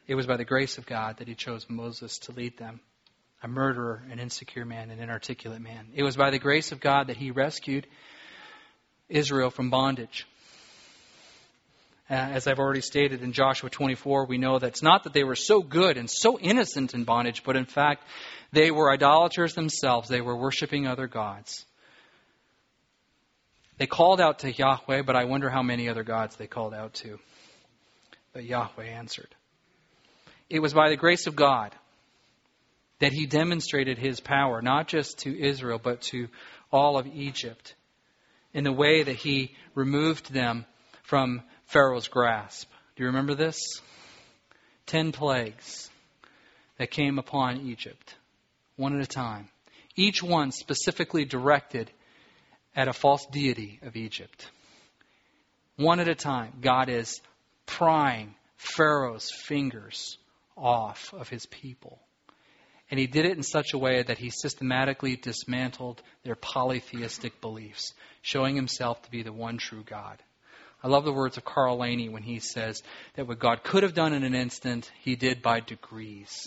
[0.06, 2.80] It was by the grace of God that he chose Moses to lead them,
[3.42, 5.86] a murderer, an insecure man, an inarticulate man.
[5.94, 7.86] It was by the grace of God that he rescued
[9.08, 10.26] Israel from bondage.
[12.10, 15.24] Uh, as I've already stated in Joshua 24, we know that it's not that they
[15.24, 18.04] were so good and so innocent in bondage, but in fact,
[18.52, 20.10] they were idolaters themselves.
[20.10, 21.64] They were worshiping other gods.
[23.78, 26.94] They called out to Yahweh, but I wonder how many other gods they called out
[26.94, 27.18] to.
[28.32, 29.34] But Yahweh answered.
[30.50, 31.74] It was by the grace of God
[32.98, 36.28] that he demonstrated his power, not just to Israel, but to
[36.72, 37.74] all of Egypt,
[38.52, 40.66] in the way that he removed them
[41.04, 42.68] from Pharaoh's grasp.
[42.96, 43.80] Do you remember this?
[44.86, 45.88] Ten plagues
[46.78, 48.16] that came upon Egypt,
[48.76, 49.48] one at a time.
[49.94, 51.90] Each one specifically directed
[52.78, 54.48] at a false deity of Egypt.
[55.74, 57.20] One at a time, God is
[57.66, 60.16] prying Pharaoh's fingers
[60.56, 61.98] off of his people.
[62.88, 67.94] And he did it in such a way that he systematically dismantled their polytheistic beliefs,
[68.22, 70.22] showing himself to be the one true God.
[70.80, 72.84] I love the words of Carl Laney when he says
[73.16, 76.46] that what God could have done in an instant, he did by degrees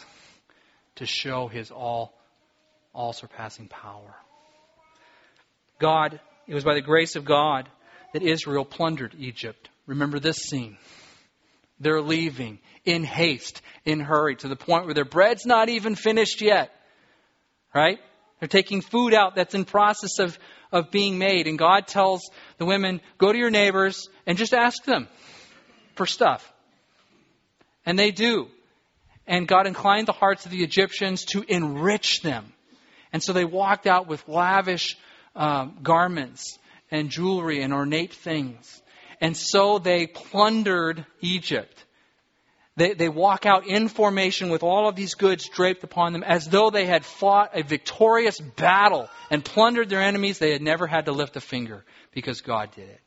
[0.95, 2.13] to show his all,
[2.93, 4.15] all surpassing power.
[5.81, 7.67] God, it was by the grace of God
[8.13, 9.69] that Israel plundered Egypt.
[9.87, 10.77] Remember this scene.
[11.79, 16.41] They're leaving in haste, in hurry, to the point where their bread's not even finished
[16.41, 16.71] yet.
[17.73, 17.99] Right?
[18.39, 20.37] They're taking food out that's in process of,
[20.71, 21.47] of being made.
[21.47, 25.07] And God tells the women, go to your neighbors and just ask them
[25.95, 26.51] for stuff.
[27.85, 28.47] And they do.
[29.27, 32.51] And God inclined the hearts of the Egyptians to enrich them.
[33.13, 34.97] And so they walked out with lavish
[35.35, 36.57] um, garments
[36.89, 38.81] and jewelry and ornate things.
[39.19, 41.85] And so they plundered Egypt.
[42.75, 46.47] They, they walk out in formation with all of these goods draped upon them as
[46.47, 50.39] though they had fought a victorious battle and plundered their enemies.
[50.39, 53.01] They had never had to lift a finger because God did it.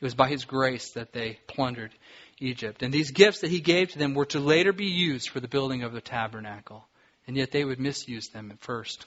[0.00, 1.92] It was by His grace that they plundered
[2.38, 2.82] Egypt.
[2.82, 5.48] And these gifts that He gave to them were to later be used for the
[5.48, 6.84] building of the tabernacle.
[7.26, 9.06] And yet they would misuse them at first.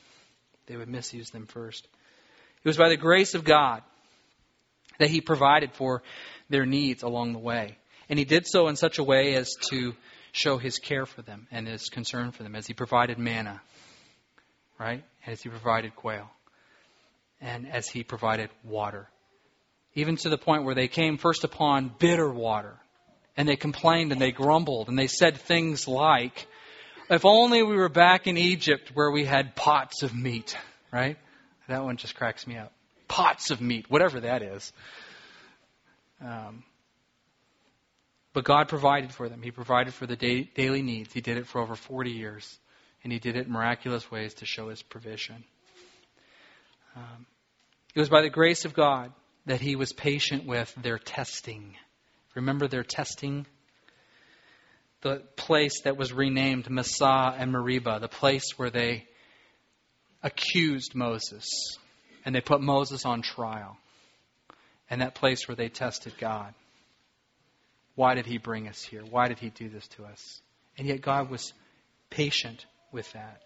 [0.68, 1.86] They would misuse them first.
[2.66, 3.84] It was by the grace of God
[4.98, 6.02] that He provided for
[6.50, 7.78] their needs along the way.
[8.10, 9.94] And He did so in such a way as to
[10.32, 13.62] show His care for them and His concern for them, as He provided manna,
[14.80, 15.04] right?
[15.28, 16.28] As He provided quail,
[17.40, 19.08] and as He provided water.
[19.94, 22.78] Even to the point where they came first upon bitter water,
[23.38, 26.48] and they complained and they grumbled, and they said things like,
[27.12, 30.58] If only we were back in Egypt where we had pots of meat,
[30.92, 31.18] right?
[31.68, 32.72] That one just cracks me up.
[33.08, 34.72] Pots of meat, whatever that is.
[36.22, 36.64] Um,
[38.34, 39.42] but God provided for them.
[39.42, 41.14] He provided for the day, daily needs.
[41.14, 42.60] He did it for over 40 years.
[43.04, 45.44] And He did it in miraculous ways to show His provision.
[46.96, 47.26] Um,
[47.94, 49.12] it was by the grace of God
[49.46, 51.76] that He was patient with their testing.
[52.36, 53.48] Remember their testing?
[55.02, 59.06] The place that was renamed Massah and Meribah, the place where they
[60.24, 61.46] accused Moses
[62.26, 63.78] and they put Moses on trial.
[64.90, 66.54] And that place where they tested God.
[67.96, 69.04] Why did he bring us here?
[69.04, 70.42] Why did he do this to us?
[70.78, 71.54] And yet God was
[72.10, 73.42] patient with that.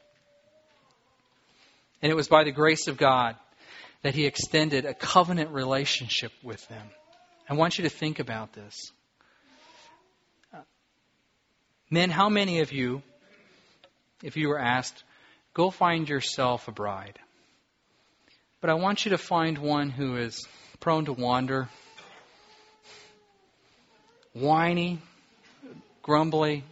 [2.01, 3.35] And it was by the grace of God
[4.01, 6.87] that he extended a covenant relationship with them.
[7.49, 8.91] I want you to think about this.
[11.89, 13.01] Men, how many of you,
[14.23, 15.03] if you were asked,
[15.53, 17.19] Go find yourself a bride.
[18.61, 20.47] But I want you to find one who is
[20.79, 21.69] prone to wander,
[24.33, 24.99] whiny,
[26.01, 26.63] grumbly,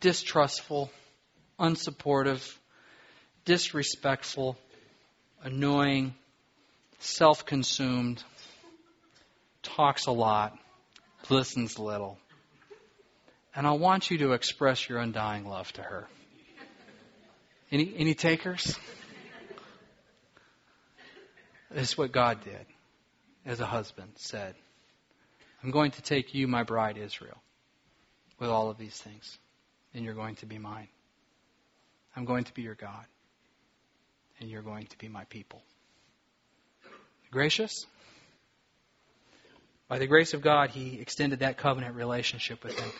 [0.00, 0.90] distrustful,
[1.58, 2.58] unsupportive,
[3.44, 4.56] disrespectful,
[5.42, 6.14] annoying,
[6.98, 8.22] self consumed,
[9.62, 10.56] talks a lot,
[11.28, 12.18] listens little.
[13.54, 16.06] And I want you to express your undying love to her.
[17.72, 18.76] Any, any takers?
[21.70, 22.66] This is what God did
[23.46, 24.54] as a husband said.
[25.62, 27.36] I'm going to take you, my bride Israel,
[28.40, 29.38] with all of these things,
[29.94, 30.88] and you're going to be mine.
[32.16, 33.04] I'm going to be your God,
[34.40, 35.62] and you're going to be my people.
[37.30, 37.86] Gracious?
[39.86, 42.90] By the grace of God, He extended that covenant relationship with them.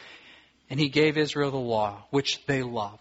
[0.68, 3.00] And He gave Israel the law, which they loved.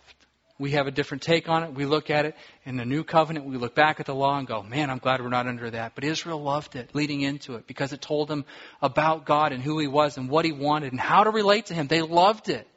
[0.60, 1.74] We have a different take on it.
[1.74, 3.45] We look at it in the new covenant.
[3.45, 5.93] We look back at the law and go, man, I'm glad we're not under that.
[5.95, 8.43] But Israel loved it leading into it because it told them
[8.82, 11.74] about God and who He was and what He wanted and how to relate to
[11.74, 11.88] Him.
[11.88, 12.67] They loved it.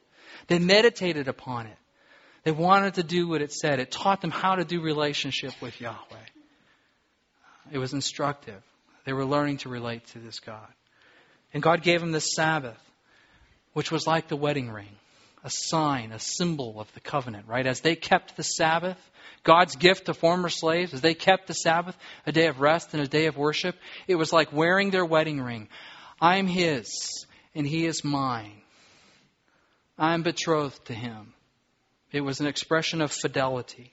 [0.46, 1.76] They meditated upon it.
[2.44, 3.80] They wanted to do what it said.
[3.80, 5.96] It taught them how to do relationship with Yahweh.
[7.72, 8.62] It was instructive.
[9.04, 10.68] They were learning to relate to this God.
[11.52, 12.78] And God gave them the Sabbath,
[13.72, 14.96] which was like the wedding ring
[15.44, 17.66] a sign, a symbol of the covenant, right?
[17.66, 18.98] As they kept the Sabbath,
[19.42, 23.02] God's gift to former slaves, as they kept the Sabbath, a day of rest and
[23.02, 23.76] a day of worship,
[24.06, 25.68] it was like wearing their wedding ring.
[26.20, 28.62] I'm His, and He is mine.
[29.98, 31.34] I'm betrothed to Him.
[32.12, 33.92] It was an expression of fidelity.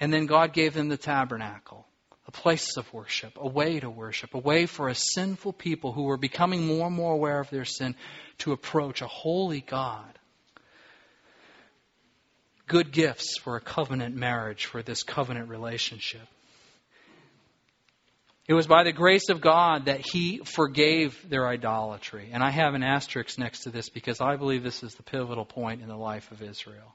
[0.00, 1.86] And then God gave them the tabernacle,
[2.30, 6.04] a place of worship, a way to worship, a way for a sinful people who
[6.04, 7.96] were becoming more and more aware of their sin
[8.38, 10.16] to approach a holy God.
[12.68, 16.26] Good gifts for a covenant marriage, for this covenant relationship.
[18.46, 22.30] It was by the grace of God that He forgave their idolatry.
[22.32, 25.44] And I have an asterisk next to this because I believe this is the pivotal
[25.44, 26.94] point in the life of Israel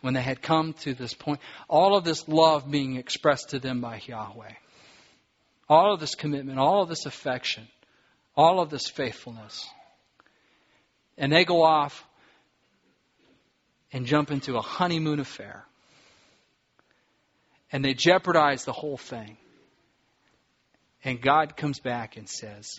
[0.00, 3.80] when they had come to this point, all of this love being expressed to them
[3.80, 4.52] by Yahweh,
[5.68, 7.68] all of this commitment, all of this affection,
[8.36, 9.68] all of this faithfulness.
[11.18, 12.04] And they go off
[13.92, 15.64] and jump into a honeymoon affair.
[17.72, 19.36] And they jeopardize the whole thing.
[21.04, 22.78] And God comes back and says,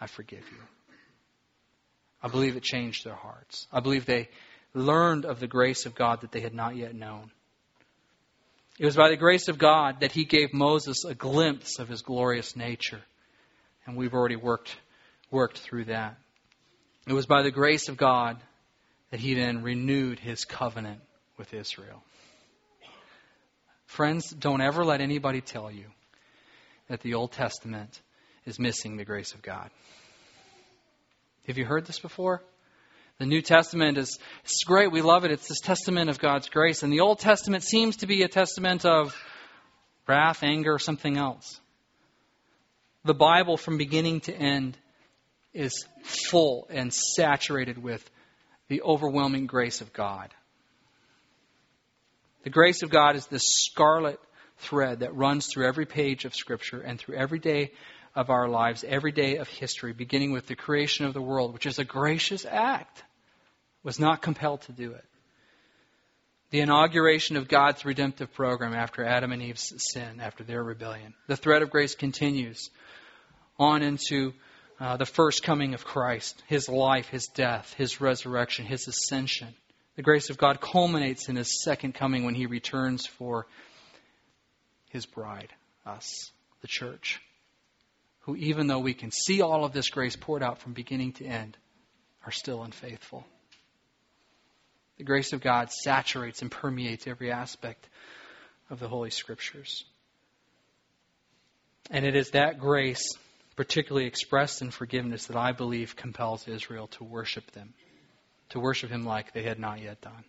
[0.00, 0.58] I forgive you.
[2.22, 3.66] I believe it changed their hearts.
[3.72, 4.28] I believe they
[4.76, 7.30] learned of the grace of God that they had not yet known.
[8.78, 12.02] It was by the grace of God that he gave Moses a glimpse of his
[12.02, 13.00] glorious nature.
[13.86, 14.76] And we've already worked,
[15.30, 16.16] worked through that.
[17.06, 18.36] It was by the grace of God
[19.10, 21.00] that he then renewed his covenant
[21.38, 22.02] with Israel.
[23.86, 25.86] Friends, don't ever let anybody tell you
[26.88, 28.00] that the Old Testament
[28.44, 29.70] is missing the grace of God.
[31.46, 32.42] Have you heard this before?
[33.18, 34.92] The New Testament is it's great.
[34.92, 35.30] We love it.
[35.30, 36.82] It's this testament of God's grace.
[36.82, 39.16] And the Old Testament seems to be a testament of
[40.06, 41.60] wrath, anger, or something else.
[43.04, 44.76] The Bible, from beginning to end,
[45.54, 48.08] is full and saturated with
[48.68, 50.34] the overwhelming grace of God.
[52.42, 54.20] The grace of God is this scarlet
[54.58, 57.72] thread that runs through every page of Scripture and through every day
[58.16, 61.66] of our lives, every day of history, beginning with the creation of the world, which
[61.66, 63.04] is a gracious act,
[63.84, 65.04] was not compelled to do it.
[66.50, 71.12] The inauguration of God's redemptive program after Adam and Eve's sin, after their rebellion.
[71.26, 72.70] The thread of grace continues
[73.58, 74.32] on into
[74.80, 79.54] uh, the first coming of Christ, his life, his death, his resurrection, his ascension.
[79.96, 83.46] The grace of God culminates in his second coming when he returns for
[84.88, 85.52] his bride,
[85.84, 86.30] us,
[86.62, 87.20] the church
[88.26, 91.24] who, even though we can see all of this grace poured out from beginning to
[91.24, 91.56] end,
[92.24, 93.24] are still unfaithful.
[94.98, 97.88] The grace of God saturates and permeates every aspect
[98.68, 99.84] of the Holy Scriptures.
[101.88, 103.12] And it is that grace,
[103.54, 107.74] particularly expressed in forgiveness, that I believe compels Israel to worship them,
[108.48, 110.24] to worship Him like they had not yet done.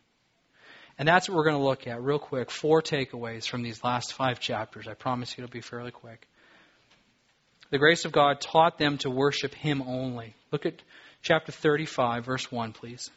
[1.00, 2.52] And that's what we're going to look at real quick.
[2.52, 4.88] Four takeaways from these last five chapters.
[4.88, 6.28] I promise you it'll be fairly quick.
[7.70, 10.36] The grace of God taught them to worship Him only.
[10.52, 10.82] Look at
[11.22, 13.10] chapter 35, verse 1, please.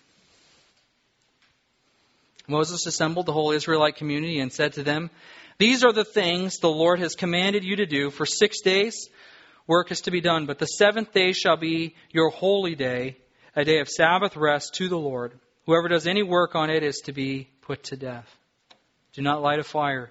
[2.48, 5.10] Moses assembled the whole Israelite community and said to them,
[5.58, 8.10] These are the things the Lord has commanded you to do.
[8.10, 9.08] For six days
[9.68, 13.16] work is to be done, but the seventh day shall be your holy day,
[13.54, 15.38] a day of Sabbath rest to the Lord.
[15.66, 18.28] Whoever does any work on it is to be put to death.
[19.12, 20.10] Do not light a fire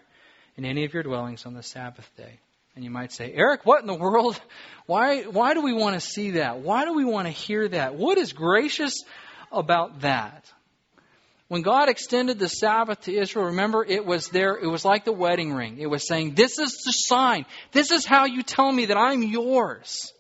[0.56, 2.40] in any of your dwellings on the Sabbath day.
[2.80, 4.40] And you might say, Eric, what in the world?
[4.86, 6.62] Why, why do we want to see that?
[6.62, 7.96] Why do we want to hear that?
[7.96, 9.04] What is gracious
[9.52, 10.50] about that?
[11.50, 15.12] When God extended the Sabbath to Israel, remember it was there, it was like the
[15.12, 15.78] wedding ring.
[15.78, 17.46] It was saying, This is the sign.
[17.74, 20.14] This is how you tell me that I'm yours.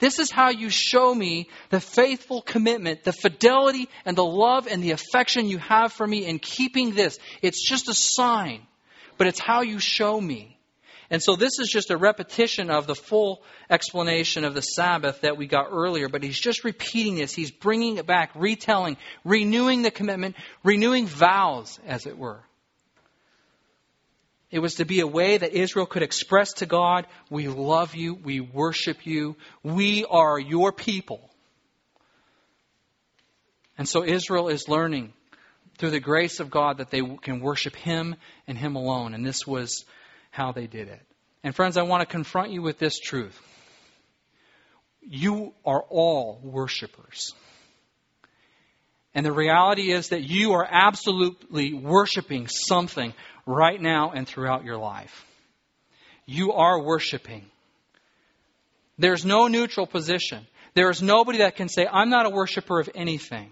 [0.00, 4.82] This is how you show me the faithful commitment, the fidelity and the love and
[4.82, 7.20] the affection you have for me in keeping this.
[7.40, 8.66] It's just a sign,
[9.16, 10.56] but it's how you show me.
[11.10, 15.36] And so this is just a repetition of the full explanation of the Sabbath that
[15.36, 17.34] we got earlier, but he's just repeating this.
[17.34, 22.40] He's bringing it back, retelling, renewing the commitment, renewing vows, as it were.
[24.52, 28.14] It was to be a way that Israel could express to God, we love you,
[28.14, 31.28] we worship you, we are your people.
[33.78, 35.12] And so Israel is learning
[35.78, 39.14] through the grace of God that they can worship Him and Him alone.
[39.14, 39.84] And this was
[40.30, 41.00] how they did it.
[41.42, 43.38] And friends, I want to confront you with this truth.
[45.00, 47.34] You are all worshipers.
[49.14, 53.12] And the reality is that you are absolutely worshiping something
[53.46, 55.24] right now and throughout your life.
[56.26, 57.46] You are worshiping.
[58.98, 60.46] There's no neutral position.
[60.74, 63.50] There is nobody that can say, I'm not a worshiper of anything.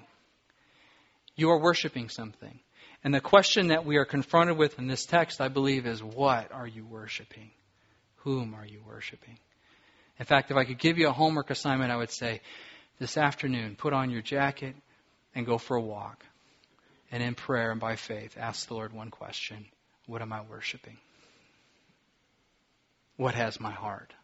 [1.35, 2.61] You are worshiping something.
[3.05, 6.53] And the question that we are confronted with in this text, I believe, is what
[6.53, 7.51] are you worshiping?
[8.19, 9.39] Whom are you worshiping?
[10.19, 12.41] In fact, if I could give you a homework assignment, I would say,
[12.99, 14.75] this afternoon, put on your jacket
[15.35, 16.25] and go for a walk.
[17.13, 19.67] And in prayer and by faith, ask the Lord one question
[20.07, 20.99] What am I worshiping?
[23.19, 24.15] what has my heart?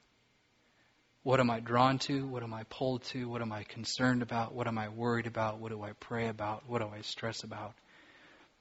[1.24, 2.26] What am I drawn to?
[2.26, 3.28] What am I pulled to?
[3.28, 4.54] What am I concerned about?
[4.54, 5.58] What am I worried about?
[5.58, 6.62] What do I pray about?
[6.68, 7.74] What do I stress about?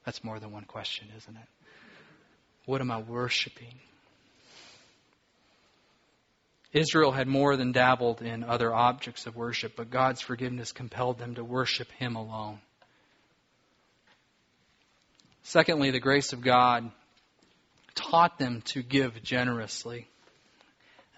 [0.06, 1.48] That's more than one question, isn't it?
[2.66, 3.80] What am I worshiping?
[6.74, 11.36] Israel had more than dabbled in other objects of worship, but God's forgiveness compelled them
[11.36, 12.60] to worship Him alone.
[15.44, 16.90] Secondly, the grace of God
[17.96, 20.08] taught them to give generously.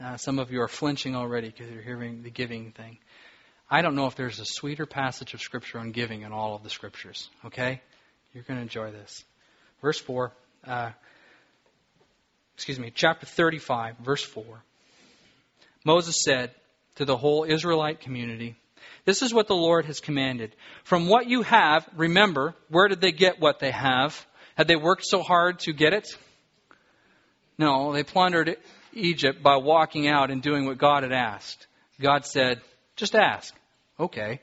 [0.04, 2.98] Uh, some of you are flinching already because you're hearing the giving thing.
[3.70, 6.64] I don't know if there's a sweeter passage of Scripture on giving in all of
[6.64, 7.30] the Scriptures.
[7.46, 7.82] Okay?
[8.36, 9.24] You're going to enjoy this.
[9.82, 10.34] Verse 4,
[10.68, 10.90] uh,
[12.54, 14.44] excuse me, chapter 35, verse 4.
[15.86, 16.52] Moses said
[16.96, 18.58] to the whole Israelite community,
[19.06, 20.54] This is what the Lord has commanded.
[20.84, 24.28] From what you have, remember, where did they get what they have?
[24.56, 26.10] Had they worked so hard to get it?
[27.58, 28.58] No, they plundered
[28.92, 31.68] Egypt by walking out and doing what God had asked.
[32.02, 32.60] God said,
[32.98, 33.56] Just ask.
[33.98, 34.42] Okay.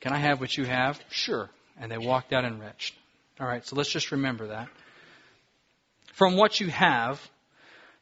[0.00, 1.00] Can I have what you have?
[1.08, 1.48] Sure.
[1.80, 2.94] And they walked out enriched.
[3.40, 4.68] All right, so let's just remember that.
[6.12, 7.20] From what you have,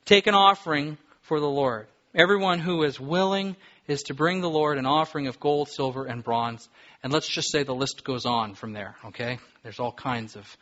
[0.04, 1.86] take an offering for the Lord.
[2.14, 3.54] Everyone who is willing
[3.86, 6.68] is to bring the Lord an offering of gold, silver, and bronze.
[7.02, 9.38] And let's just say the list goes on from there, okay?
[9.62, 10.56] There's all kinds of,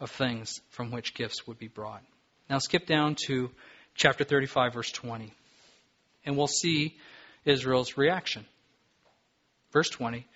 [0.00, 2.02] of things from which gifts would be brought.
[2.48, 3.50] Now skip down to
[3.94, 5.32] chapter 35, verse 20.
[6.24, 6.96] And we'll see
[7.44, 8.46] Israel's reaction.
[9.72, 10.26] Verse 20.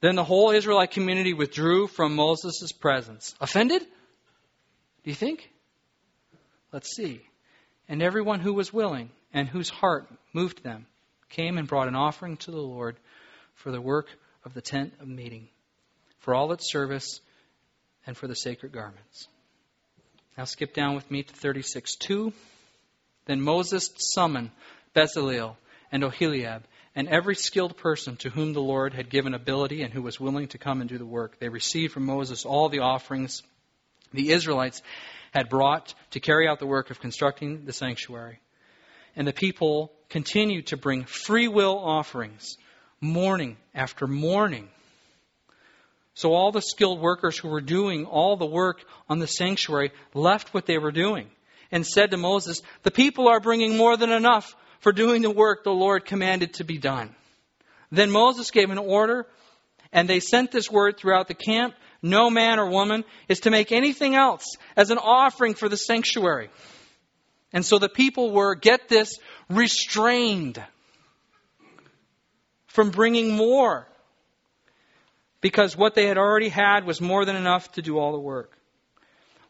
[0.00, 3.34] Then the whole Israelite community withdrew from Moses' presence.
[3.40, 3.82] Offended?
[3.82, 5.50] Do you think?
[6.72, 7.20] Let's see.
[7.88, 10.86] And everyone who was willing and whose heart moved them
[11.28, 12.96] came and brought an offering to the Lord
[13.54, 14.08] for the work
[14.44, 15.48] of the tent of meeting,
[16.20, 17.20] for all its service,
[18.06, 19.28] and for the sacred garments.
[20.38, 22.32] Now skip down with me to 36 2.
[23.26, 24.50] Then Moses summoned
[24.94, 25.56] Bezaleel
[25.92, 26.62] and Oholiab
[26.94, 30.48] and every skilled person to whom the Lord had given ability and who was willing
[30.48, 31.38] to come and do the work.
[31.38, 33.42] They received from Moses all the offerings
[34.12, 34.82] the Israelites
[35.32, 38.40] had brought to carry out the work of constructing the sanctuary.
[39.14, 42.56] And the people continued to bring free will offerings,
[43.00, 44.68] morning after morning.
[46.14, 50.52] So all the skilled workers who were doing all the work on the sanctuary left
[50.52, 51.28] what they were doing
[51.70, 55.64] and said to Moses, The people are bringing more than enough for doing the work
[55.64, 57.14] the Lord commanded to be done.
[57.92, 59.26] Then Moses gave an order,
[59.92, 63.72] and they sent this word throughout the camp no man or woman is to make
[63.72, 66.50] anything else as an offering for the sanctuary.
[67.52, 69.18] And so the people were, get this,
[69.48, 70.62] restrained
[72.68, 73.86] from bringing more
[75.40, 78.56] because what they had already had was more than enough to do all the work.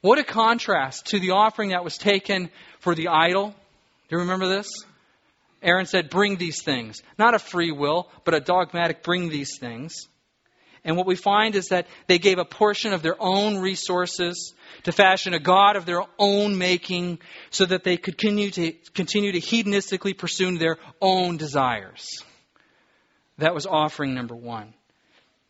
[0.01, 3.49] What a contrast to the offering that was taken for the idol.
[3.49, 4.69] Do you remember this?
[5.63, 7.03] Aaron said, Bring these things.
[7.19, 10.09] Not a free will, but a dogmatic bring these things.
[10.83, 14.55] And what we find is that they gave a portion of their own resources
[14.85, 17.19] to fashion a God of their own making
[17.51, 22.25] so that they could continue to, continue to hedonistically pursue their own desires.
[23.37, 24.73] That was offering number one.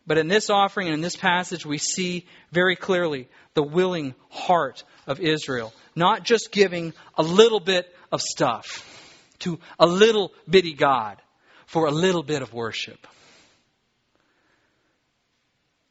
[0.05, 4.83] But in this offering and in this passage, we see very clearly the willing heart
[5.07, 5.73] of Israel.
[5.95, 8.85] Not just giving a little bit of stuff
[9.41, 11.21] to a little bitty God
[11.67, 13.07] for a little bit of worship.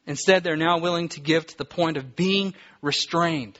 [0.06, 3.58] Instead, they're now willing to give to the point of being restrained.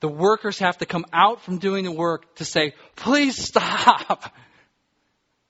[0.00, 4.32] The workers have to come out from doing the work to say, please stop.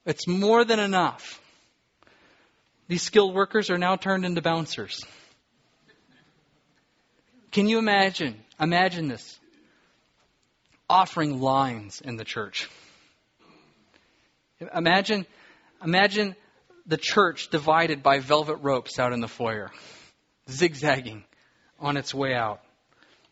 [0.05, 1.41] It's more than enough.
[2.89, 5.07] These skilled workers are now turned into bouncers.
[7.53, 8.43] Can you imagine?
[8.59, 9.39] Imagine this
[10.93, 12.69] offering lines in the church.
[14.75, 15.25] Imagine,
[15.83, 16.37] imagine
[16.87, 19.71] the church divided by velvet ropes out in the foyer,
[20.51, 21.25] zigzagging
[21.81, 22.61] on its way out,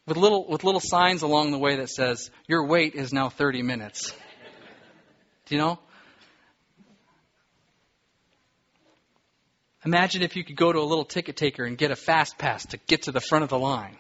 [0.07, 3.63] with little, with little signs along the way that says, Your wait is now 30
[3.63, 4.11] minutes.
[5.45, 5.79] Do you know?
[9.85, 12.65] Imagine if you could go to a little ticket taker and get a fast pass
[12.67, 13.97] to get to the front of the line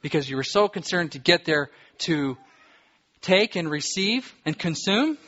[0.00, 2.38] because you were so concerned to get there to
[3.20, 5.18] take and receive and consume,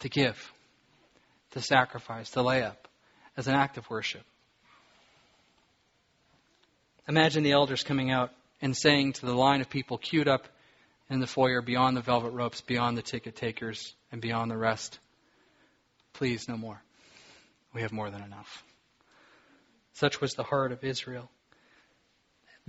[0.00, 0.52] to give,
[1.50, 2.88] to sacrifice, to lay up
[3.36, 4.22] as an act of worship.
[7.08, 8.30] Imagine the elders coming out
[8.60, 10.46] and saying to the line of people queued up
[11.10, 14.98] in the foyer beyond the velvet ropes, beyond the ticket takers, and beyond the rest,
[16.12, 16.82] please, no more.
[17.74, 18.62] We have more than enough.
[19.94, 21.30] Such was the heart of Israel.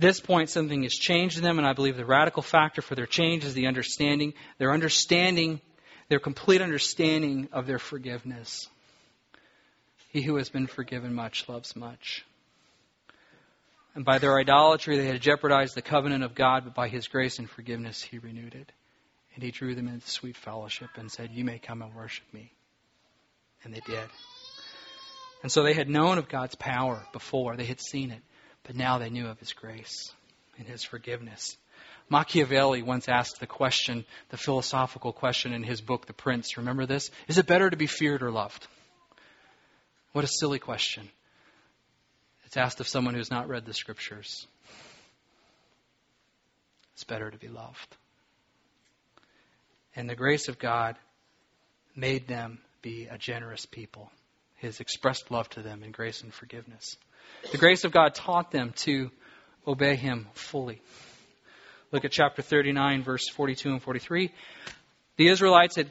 [0.00, 3.06] This point, something has changed in them, and I believe the radical factor for their
[3.06, 5.60] change is the understanding, their understanding,
[6.08, 8.68] their complete understanding of their forgiveness.
[10.10, 12.24] He who has been forgiven much loves much.
[13.94, 17.38] And by their idolatry, they had jeopardized the covenant of God, but by His grace
[17.38, 18.72] and forgiveness, He renewed it.
[19.34, 22.52] And He drew them into sweet fellowship and said, You may come and worship me.
[23.64, 24.08] And they did.
[25.42, 28.22] And so they had known of God's power before, they had seen it.
[28.64, 30.12] But now they knew of his grace
[30.58, 31.56] and his forgiveness.
[32.08, 36.56] Machiavelli once asked the question, the philosophical question in his book, The Prince.
[36.56, 37.10] Remember this?
[37.28, 38.66] Is it better to be feared or loved?
[40.12, 41.08] What a silly question.
[42.46, 44.46] It's asked of someone who's not read the scriptures.
[46.94, 47.96] It's better to be loved.
[49.94, 50.96] And the grace of God
[51.94, 54.10] made them be a generous people.
[54.56, 56.96] His expressed love to them in grace and forgiveness.
[57.52, 59.10] The grace of God taught them to
[59.66, 60.80] obey Him fully.
[61.92, 64.30] Look at chapter 39, verse 42 and 43.
[65.16, 65.90] The Israelites had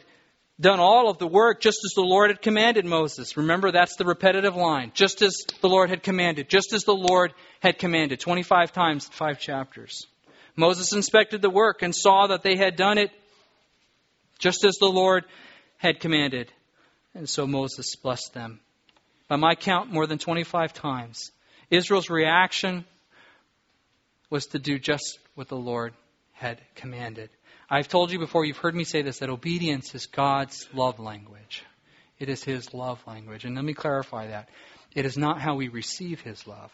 [0.60, 3.38] done all of the work just as the Lord had commanded Moses.
[3.38, 4.92] Remember, that's the repetitive line.
[4.94, 6.50] Just as the Lord had commanded.
[6.50, 8.20] Just as the Lord had commanded.
[8.20, 10.08] 25 times, five chapters.
[10.56, 13.12] Moses inspected the work and saw that they had done it
[14.40, 15.26] just as the Lord
[15.78, 16.52] had commanded.
[17.14, 18.60] And so Moses blessed them.
[19.30, 21.32] By my count, more than 25 times.
[21.70, 22.84] Israel's reaction
[24.30, 25.94] was to do just what the Lord
[26.34, 27.30] had commanded.
[27.70, 31.64] I've told you before, you've heard me say this, that obedience is God's love language.
[32.18, 33.46] It is His love language.
[33.46, 34.50] And let me clarify that.
[34.96, 36.72] It is not how we receive His love.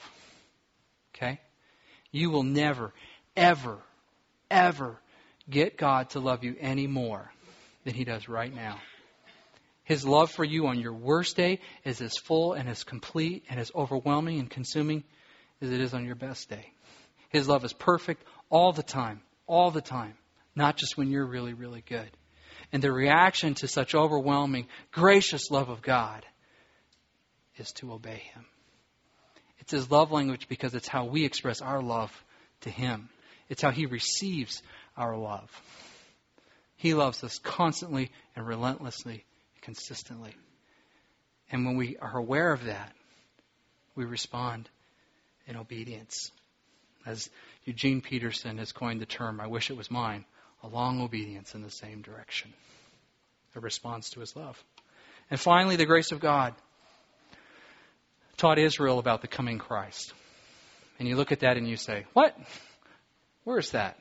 [1.14, 1.42] Okay?
[2.12, 2.94] You will never,
[3.36, 3.80] ever,
[4.50, 4.98] ever
[5.50, 7.30] get God to love you any more
[7.84, 8.80] than He does right now.
[9.86, 13.60] His love for you on your worst day is as full and as complete and
[13.60, 15.04] as overwhelming and consuming
[15.62, 16.72] as it is on your best day.
[17.30, 20.16] His love is perfect all the time, all the time,
[20.56, 22.10] not just when you're really, really good.
[22.74, 26.26] And the reaction to such overwhelming, gracious love of God
[27.58, 28.46] is to obey Him.
[29.60, 32.12] It's His love language because it's how we express our love
[32.62, 33.10] to Him.
[33.50, 34.64] It's how He receives
[34.98, 35.52] our love.
[36.76, 39.26] He loves us constantly and relentlessly
[39.66, 40.36] consistently.
[41.52, 42.94] And when we are aware of that,
[43.96, 44.70] we respond
[45.48, 46.32] in obedience.
[47.06, 47.30] As
[47.66, 50.26] Eugene Peterson has coined the term, I wish it was mine,
[50.64, 52.54] a long obedience in the same direction.
[53.56, 54.62] A response to his love.
[55.32, 56.54] And finally, the grace of God
[58.38, 60.14] taught Israel about the coming Christ.
[61.00, 62.38] And you look at that and you say, What?
[63.44, 63.98] Where's that?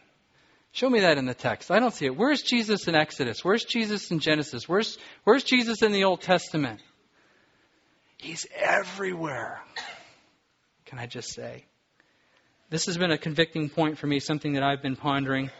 [0.74, 1.70] Show me that in the text.
[1.70, 2.16] I don't see it.
[2.16, 3.44] Where's Jesus in Exodus?
[3.44, 4.68] Where's Jesus in Genesis?
[4.68, 6.82] Where's, where's Jesus in the Old Testament?
[8.18, 9.60] He's everywhere.
[10.86, 11.64] Can I just say?
[12.70, 15.52] This has been a convicting point for me, something that I've been pondering.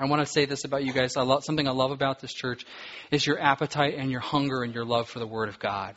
[0.00, 1.16] I want to say this about you guys.
[1.16, 2.66] I love, something I love about this church
[3.12, 5.94] is your appetite and your hunger and your love for the Word of God.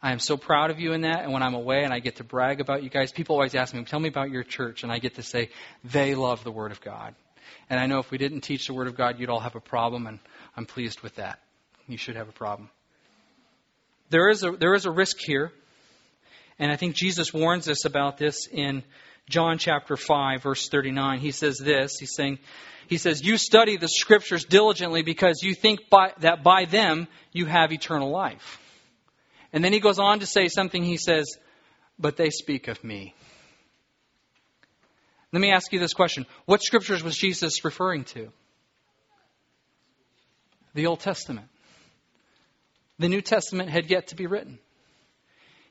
[0.00, 1.24] I am so proud of you in that.
[1.24, 3.74] And when I'm away and I get to brag about you guys, people always ask
[3.74, 4.84] me, tell me about your church.
[4.84, 5.50] And I get to say,
[5.82, 7.16] they love the Word of God.
[7.68, 9.60] And I know if we didn't teach the Word of God, you'd all have a
[9.60, 10.18] problem, and
[10.56, 11.40] I'm pleased with that.
[11.88, 12.70] You should have a problem.
[14.10, 15.52] There is a, there is a risk here,
[16.58, 18.82] and I think Jesus warns us about this in
[19.28, 21.18] John chapter 5, verse 39.
[21.18, 22.38] He says this He's saying,
[22.88, 27.46] He says, You study the Scriptures diligently because you think by, that by them you
[27.46, 28.60] have eternal life.
[29.52, 31.36] And then he goes on to say something, he says,
[31.98, 33.14] But they speak of me.
[35.36, 38.32] Let me ask you this question What scriptures was Jesus referring to?
[40.72, 41.48] The Old Testament.
[42.98, 44.58] The New Testament had yet to be written.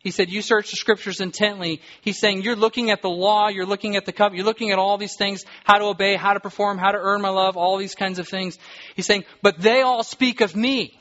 [0.04, 1.82] He said, You search the scriptures intently.
[2.02, 4.78] He's saying, You're looking at the law, you're looking at the covenant, you're looking at
[4.78, 7.78] all these things how to obey, how to perform, how to earn my love, all
[7.78, 8.60] these kinds of things.
[8.96, 10.96] He's saying, But they all speak of me.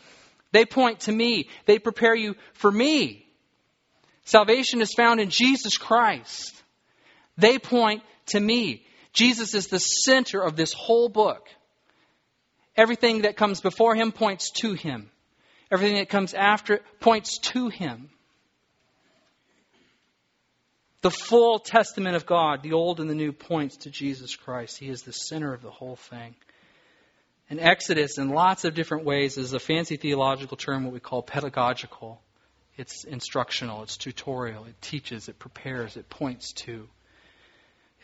[0.52, 1.50] They point to me.
[1.66, 3.26] They prepare you for me.
[4.24, 6.62] Salvation is found in Jesus Christ.
[7.36, 8.84] They point to me.
[9.12, 11.48] Jesus is the center of this whole book.
[12.76, 15.10] Everything that comes before him points to him.
[15.70, 18.10] Everything that comes after it points to him.
[21.02, 24.78] The full testament of God, the old and the new, points to Jesus Christ.
[24.78, 26.34] He is the center of the whole thing.
[27.50, 31.22] And Exodus, in lots of different ways, is a fancy theological term, what we call
[31.22, 32.20] pedagogical.
[32.76, 36.88] It's instructional, it's tutorial, it teaches, it prepares, it points to.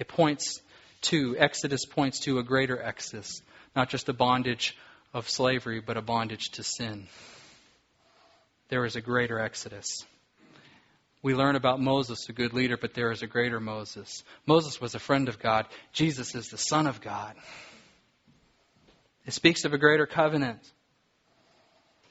[0.01, 0.63] It points
[1.03, 3.43] to, Exodus points to a greater Exodus,
[3.77, 4.77] not just a bondage
[5.13, 7.07] of slavery, but a bondage to sin.
[8.71, 10.05] There is a greater Exodus.
[11.23, 14.25] we learn about Moses, a good leader, but there is a greater Moses.
[14.47, 15.67] Moses was a friend of God.
[15.93, 17.35] Jesus is the Son of God.
[19.27, 20.61] It speaks of a greater covenant.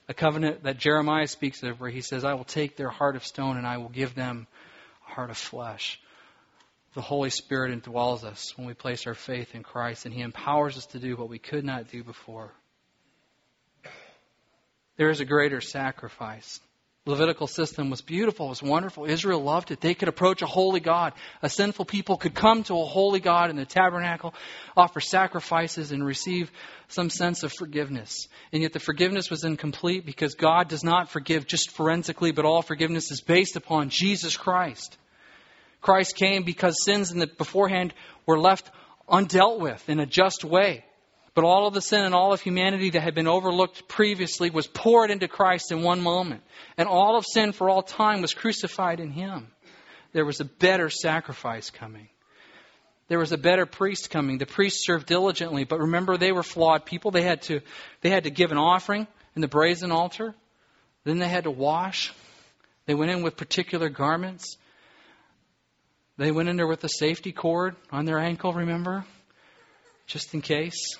[0.07, 3.25] A covenant that Jeremiah speaks of, where he says, I will take their heart of
[3.25, 4.45] stone and I will give them
[5.07, 5.99] a heart of flesh.
[6.95, 10.77] The Holy Spirit indwells us when we place our faith in Christ, and He empowers
[10.77, 12.51] us to do what we could not do before.
[14.97, 16.59] There is a greater sacrifice.
[17.05, 19.05] Levitical system was beautiful, it was wonderful.
[19.05, 19.79] Israel loved it.
[19.79, 21.13] They could approach a holy God.
[21.41, 24.33] A sinful people could come to a holy God in the tabernacle,
[24.75, 26.51] offer sacrifices, and receive
[26.87, 28.27] some sense of forgiveness.
[28.51, 32.61] And yet the forgiveness was incomplete because God does not forgive just forensically, but all
[32.61, 34.97] forgiveness is based upon Jesus Christ.
[35.81, 37.93] Christ came because sins in the beforehand
[38.25, 38.69] were left
[39.07, 40.83] undealt with in a just way.
[41.33, 44.67] But all of the sin and all of humanity that had been overlooked previously was
[44.67, 46.43] poured into Christ in one moment.
[46.77, 49.47] And all of sin for all time was crucified in Him.
[50.11, 52.09] There was a better sacrifice coming.
[53.07, 54.37] There was a better priest coming.
[54.37, 57.11] The priest served diligently, but remember they were flawed people.
[57.11, 57.61] They had to,
[58.01, 60.35] they had to give an offering in the brazen altar.
[61.05, 62.13] Then they had to wash.
[62.85, 64.57] They went in with particular garments.
[66.19, 69.05] They went in there with a safety cord on their ankle, remember?
[70.05, 70.97] Just in case.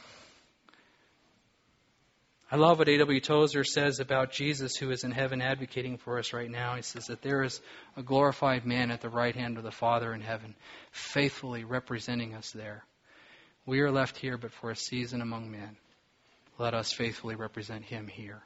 [2.50, 3.20] I love what A.W.
[3.20, 6.78] Tozer says about Jesus who is in heaven advocating for us right now.
[6.78, 7.60] He says that there is
[7.98, 10.56] a glorified man at the right hand of the Father in heaven,
[10.94, 12.86] faithfully representing us there.
[13.66, 15.76] We are left here but for a season among men.
[16.58, 18.42] Let us faithfully represent him here.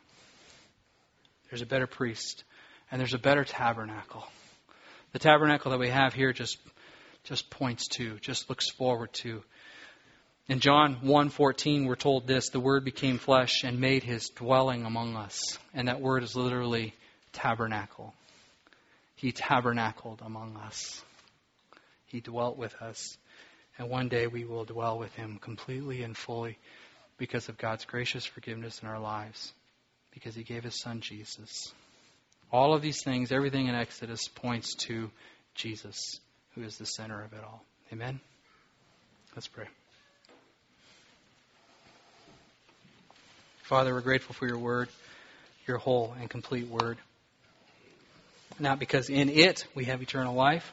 [1.52, 2.44] There's a better priest,
[2.90, 4.26] and there's a better tabernacle.
[5.14, 6.58] The tabernacle that we have here just
[7.24, 9.44] just points to, just looks forward to
[10.50, 15.16] in John 1:14 we're told this, the word became flesh and made his dwelling among
[15.16, 15.58] us.
[15.74, 16.94] And that word is literally
[17.32, 18.14] tabernacle.
[19.16, 21.02] He tabernacled among us.
[22.08, 23.18] He dwelt with us.
[23.78, 26.58] And one day we will dwell with him completely and fully
[27.18, 29.54] because of God's gracious forgiveness in our lives,
[30.12, 31.74] because he gave his son Jesus.
[32.54, 35.10] All of these things, everything in Exodus points to
[35.56, 36.20] Jesus,
[36.54, 37.64] who is the center of it all.
[37.92, 38.20] Amen?
[39.36, 39.66] Let's pray.
[43.64, 44.90] Father, we're grateful for your word,
[45.66, 47.00] your whole and complete word.
[48.60, 50.72] Not because in it we have eternal life,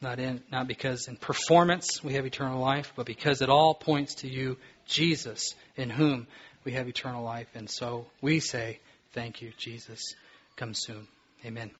[0.00, 4.16] not in not because in performance we have eternal life, but because it all points
[4.16, 4.56] to you,
[4.88, 6.26] Jesus, in whom
[6.64, 7.46] we have eternal life.
[7.54, 8.80] And so we say,
[9.12, 10.16] Thank you, Jesus.
[10.60, 11.08] Come soon.
[11.46, 11.70] Amen.